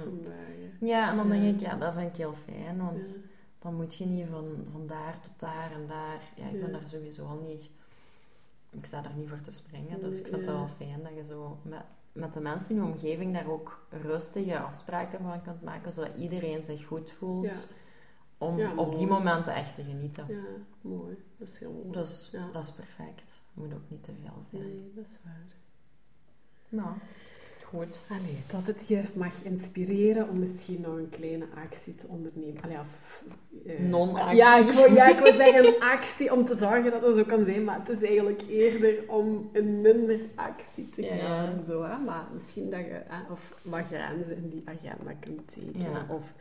ja, 0.80 1.10
en 1.10 1.16
dan 1.16 1.26
Ja. 1.26 1.32
denk 1.40 1.54
ik, 1.54 1.60
ja, 1.60 1.76
dat 1.76 1.94
vind 1.94 2.10
ik 2.10 2.16
heel 2.16 2.34
fijn, 2.34 2.76
want 2.76 3.20
Ja. 3.22 3.28
dan 3.58 3.74
moet 3.74 3.94
je 3.94 4.06
niet 4.06 4.26
van, 4.30 4.66
van 4.72 4.86
daar 4.86 5.20
tot 5.20 5.40
daar 5.40 5.72
en 5.72 5.86
daar. 5.86 6.20
Ja, 6.36 6.46
ik 6.48 6.60
ben 6.60 6.72
daar 6.72 6.88
sowieso 6.88 7.26
al 7.26 7.40
niet... 7.44 7.70
Ik 8.70 8.84
sta 8.84 9.00
daar 9.00 9.14
niet 9.16 9.28
voor 9.28 9.40
te 9.40 9.50
springen, 9.52 10.00
dus 10.00 10.18
ik 10.18 10.24
vind 10.26 10.36
het 10.36 10.44
wel 10.46 10.68
fijn 10.68 11.02
dat 11.02 11.14
je 11.14 11.24
zo 11.24 11.58
met, 11.62 11.82
met 12.12 12.32
de 12.32 12.40
mensen 12.40 12.74
in 12.76 12.82
je 12.84 12.88
omgeving 12.92 13.34
daar 13.34 13.46
ook 13.50 13.86
rustige 13.90 14.58
afspraken 14.58 15.18
van 15.22 15.42
kunt 15.42 15.62
maken, 15.62 15.92
zodat 15.92 16.16
iedereen 16.16 16.62
zich 16.62 16.86
goed 16.86 17.10
voelt 17.10 17.68
om 18.38 18.78
op 18.78 18.96
die 18.96 19.06
momenten 19.06 19.54
echt 19.54 19.74
te 19.74 19.82
genieten. 19.84 20.24
Ja, 20.28 20.42
mooi. 20.80 21.16
Dat 21.38 21.48
is 21.48 21.58
heel 21.58 21.72
mooi. 21.72 21.90
Dus 21.90 22.28
Ja. 22.32 22.48
dat 22.52 22.62
is 22.64 22.72
perfect. 22.72 23.20
Het 23.20 23.40
moet 23.54 23.74
ook 23.74 23.88
niet 23.90 24.04
te 24.04 24.12
veel 24.22 24.42
zijn. 24.50 24.62
Nee, 24.62 24.92
dat 24.94 25.06
is 25.06 25.18
waar. 25.24 25.46
Nou, 26.68 26.88
goed. 27.64 28.00
Allee, 28.08 28.42
dat 28.46 28.66
het 28.66 28.88
je 28.88 29.02
mag 29.14 29.42
inspireren 29.42 30.28
om 30.28 30.38
misschien 30.38 30.80
nog 30.80 30.96
een 30.96 31.08
kleine 31.10 31.46
actie 31.64 31.94
te 31.94 32.06
ondernemen. 32.06 32.62
Allee, 32.62 32.78
of, 32.78 33.22
eh, 33.66 33.78
Non-actie. 33.80 34.36
Ja, 34.36 34.56
ik 34.58 34.70
wil, 34.70 34.92
ja, 34.92 35.06
ik 35.08 35.18
wil 35.18 35.32
zeggen 35.34 35.66
een 35.66 35.80
actie 35.80 36.32
om 36.32 36.44
te 36.44 36.54
zorgen 36.54 36.90
dat 36.90 37.02
het 37.02 37.14
zo 37.16 37.24
kan 37.24 37.44
zijn, 37.44 37.64
maar 37.64 37.78
het 37.78 37.88
is 37.88 38.02
eigenlijk 38.02 38.42
eerder 38.48 39.10
om 39.10 39.50
een 39.52 39.80
minder 39.80 40.20
actie 40.34 40.88
te 40.88 41.02
Ja. 41.02 41.16
gaan. 41.16 41.64
Zo, 41.64 41.82
hè? 41.82 41.96
Maar 41.98 42.24
misschien 42.32 42.70
dat 42.70 42.80
je 42.80 42.86
eh, 43.08 43.18
of 43.30 43.54
wat 43.62 43.86
grenzen 43.86 44.36
in 44.36 44.48
die 44.48 44.62
agenda 44.64 45.12
kunt 45.20 45.54
tekenen. 45.54 45.90
Ja. 45.90 46.06
Of, 46.08 46.32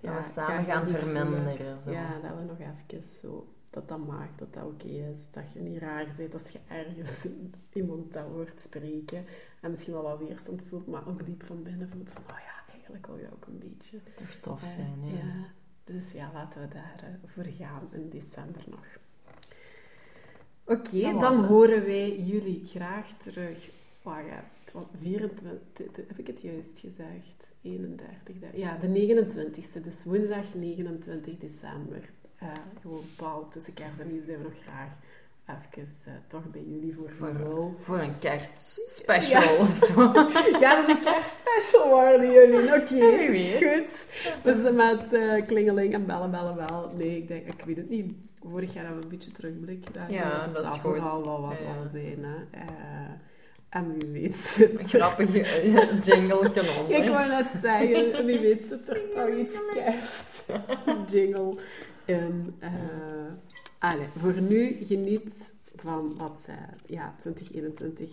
Dat 0.00 0.14
we 0.26 0.32
samen 0.34 0.64
gaan 0.64 0.88
verminderen. 0.88 1.80
Zo. 1.84 1.90
Ja, 1.90 2.18
dat 2.22 2.30
we 2.38 2.44
nog 2.46 2.58
even 2.58 3.02
zo... 3.04 3.46
Dat 3.70 3.88
dat 3.88 4.06
mag, 4.06 4.26
dat 4.36 4.54
dat 4.54 4.64
oké 4.64 4.86
is. 5.10 5.28
Dat 5.30 5.42
je 5.52 5.60
niet 5.60 5.78
raar 5.78 6.06
bent 6.16 6.32
als 6.32 6.48
je 6.48 6.58
ergens 6.68 7.26
iemand 7.72 8.12
dat 8.12 8.24
hoort 8.32 8.60
spreken. 8.60 9.24
En 9.66 9.72
misschien 9.72 9.92
wel 9.92 10.02
wat 10.02 10.18
weerstand 10.18 10.64
voelt, 10.68 10.86
maar 10.86 11.08
ook 11.08 11.26
diep 11.26 11.42
van 11.42 11.62
binnen 11.62 11.88
voelt 11.88 12.10
van... 12.10 12.22
Oh 12.22 12.38
ja, 12.38 12.72
eigenlijk 12.72 13.06
wil 13.06 13.16
je 13.16 13.28
ook 13.34 13.46
een 13.46 13.58
beetje. 13.58 13.98
Toch 14.14 14.34
tof 14.40 14.62
eh, 14.62 14.68
zijn, 14.68 14.98
hè? 15.02 15.16
ja. 15.16 15.46
Dus 15.84 16.12
ja, 16.12 16.30
laten 16.32 16.60
we 16.60 16.68
daar 16.68 17.00
eh, 17.02 17.30
voor 17.30 17.44
gaan 17.44 17.88
in 17.90 18.08
december 18.08 18.64
nog. 18.66 18.86
Oké, 20.64 21.18
dan 21.18 21.36
het. 21.36 21.46
horen 21.46 21.84
wij 21.84 22.18
jullie 22.20 22.66
graag 22.66 23.12
terug. 23.12 23.70
Wacht, 24.02 24.26
ja, 24.26 24.44
het 24.60 24.72
was 24.72 24.84
24, 24.92 26.06
heb 26.06 26.18
ik 26.18 26.26
het 26.26 26.40
juist 26.42 26.78
gezegd? 26.78 27.52
31, 27.62 28.38
da- 28.38 28.46
ja, 28.54 28.76
de 28.76 28.88
29e, 28.88 29.80
dus 29.82 30.04
woensdag 30.04 30.54
29 30.54 31.38
december. 31.38 32.10
Eh, 32.36 32.52
gewoon 32.80 33.04
pal 33.16 33.48
tussen 33.48 33.74
kerst 33.74 33.98
en 34.00 34.12
nieuw 34.12 34.24
zijn 34.24 34.38
we 34.38 34.44
nog 34.44 34.58
graag 34.62 34.90
even 35.46 35.88
eh, 36.06 36.12
toch 36.28 36.50
bij 36.50 36.62
jullie 36.66 36.94
voor 36.94 37.10
Voor- 37.10 37.42
Row. 37.42 37.72
Voor 37.80 37.98
een 37.98 38.18
kerstspecial 38.18 39.56
of 39.58 39.76
zo. 39.76 40.00
Er 40.66 40.88
een 40.88 41.00
kerstspecial 41.00 41.88
worden, 41.88 42.30
jullie? 42.32 42.74
Oké, 42.74 43.16
Wie 43.32 43.42
is 43.42 43.52
goed. 43.52 44.06
We 44.42 44.60
zijn 44.60 44.74
met 44.74 45.12
eh, 45.12 45.46
klingeling 45.46 45.94
en 45.94 46.06
bellen, 46.06 46.30
bellen, 46.30 46.56
wel. 46.56 46.92
Nee, 46.96 47.16
ik 47.16 47.28
denk, 47.28 47.46
ik 47.46 47.62
weet 47.64 47.76
het 47.76 47.88
niet. 47.90 48.12
Vorig 48.50 48.72
jaar 48.74 48.82
hebben 48.84 48.98
we 49.02 49.08
een 49.08 49.16
beetje 49.16 49.30
terugblikken. 49.30 49.92
Daar 49.92 50.12
Ja, 50.12 50.40
het 50.42 50.52
dat 50.54 50.62
is 50.62 50.68
goed. 50.68 50.80
vooral 50.80 51.24
wel 51.24 51.40
wat 51.40 51.58
Ja. 51.58 51.78
al 51.78 51.86
zijn. 51.86 52.24
Hè. 52.24 52.58
Eh, 52.58 52.64
en 53.68 53.98
wie 53.98 54.10
weet 54.10 54.34
zit 54.36 54.70
Een 54.70 54.78
er... 54.78 54.84
grappige 54.84 55.70
jingle 56.10 56.50
kanon. 56.50 56.90
Ik 56.90 57.08
wou 57.08 57.28
net 57.28 57.50
zeggen, 57.62 58.24
wie 58.24 58.38
weet 58.38 58.64
zit 58.64 58.88
er 58.88 59.10
toch 59.10 59.28
iets 59.28 59.58
kerst. 59.74 60.44
Jingle 61.06 61.54
in. 62.04 62.54
Allee, 63.78 64.08
voor 64.18 64.40
nu 64.40 64.76
geniet 64.84 65.52
van 65.76 66.16
wat 66.16 66.46
eh, 66.48 66.56
ja, 66.86 67.14
2021 67.16 68.10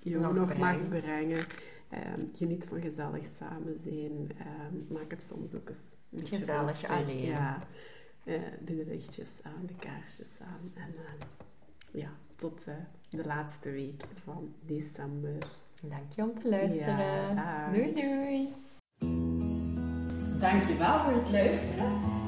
jou 0.00 0.20
Nog 0.22 0.34
nog, 0.34 0.56
mag 0.56 0.88
brengen. 0.88 1.44
Ehm, 1.88 2.20
geniet 2.34 2.66
van 2.68 2.80
gezellig 2.80 3.26
samen 3.26 3.78
zijn. 3.78 4.30
Ehm, 4.38 4.94
maak 4.98 5.10
het 5.10 5.22
soms 5.22 5.54
ook 5.54 5.68
eens 5.68 5.94
een 6.10 6.18
beetje 6.18 6.36
Gezellig 6.36 6.66
rustig. 6.66 6.90
alleen. 6.90 7.24
Ja. 7.24 7.66
Eh, 8.24 8.40
doe 8.60 8.76
de 8.76 8.86
lichtjes 8.86 9.40
aan, 9.42 9.66
de 9.66 9.74
kaarsjes 9.74 10.38
aan. 10.40 10.72
En 10.74 10.94
eh, 10.96 11.26
ja, 12.00 12.10
tot 12.36 12.64
de 13.08 13.24
laatste 13.24 13.70
week 13.70 14.04
van 14.24 14.54
december. 14.60 15.46
Dank 15.82 16.12
je 16.16 16.22
om 16.22 16.34
te 16.40 16.48
luisteren. 16.48 17.34
Ja, 17.34 17.72
doei 17.72 17.92
doei. 17.94 18.48
Dankjewel 20.40 21.04
voor 21.04 21.12
het 21.12 21.30
luisteren. 21.30 22.21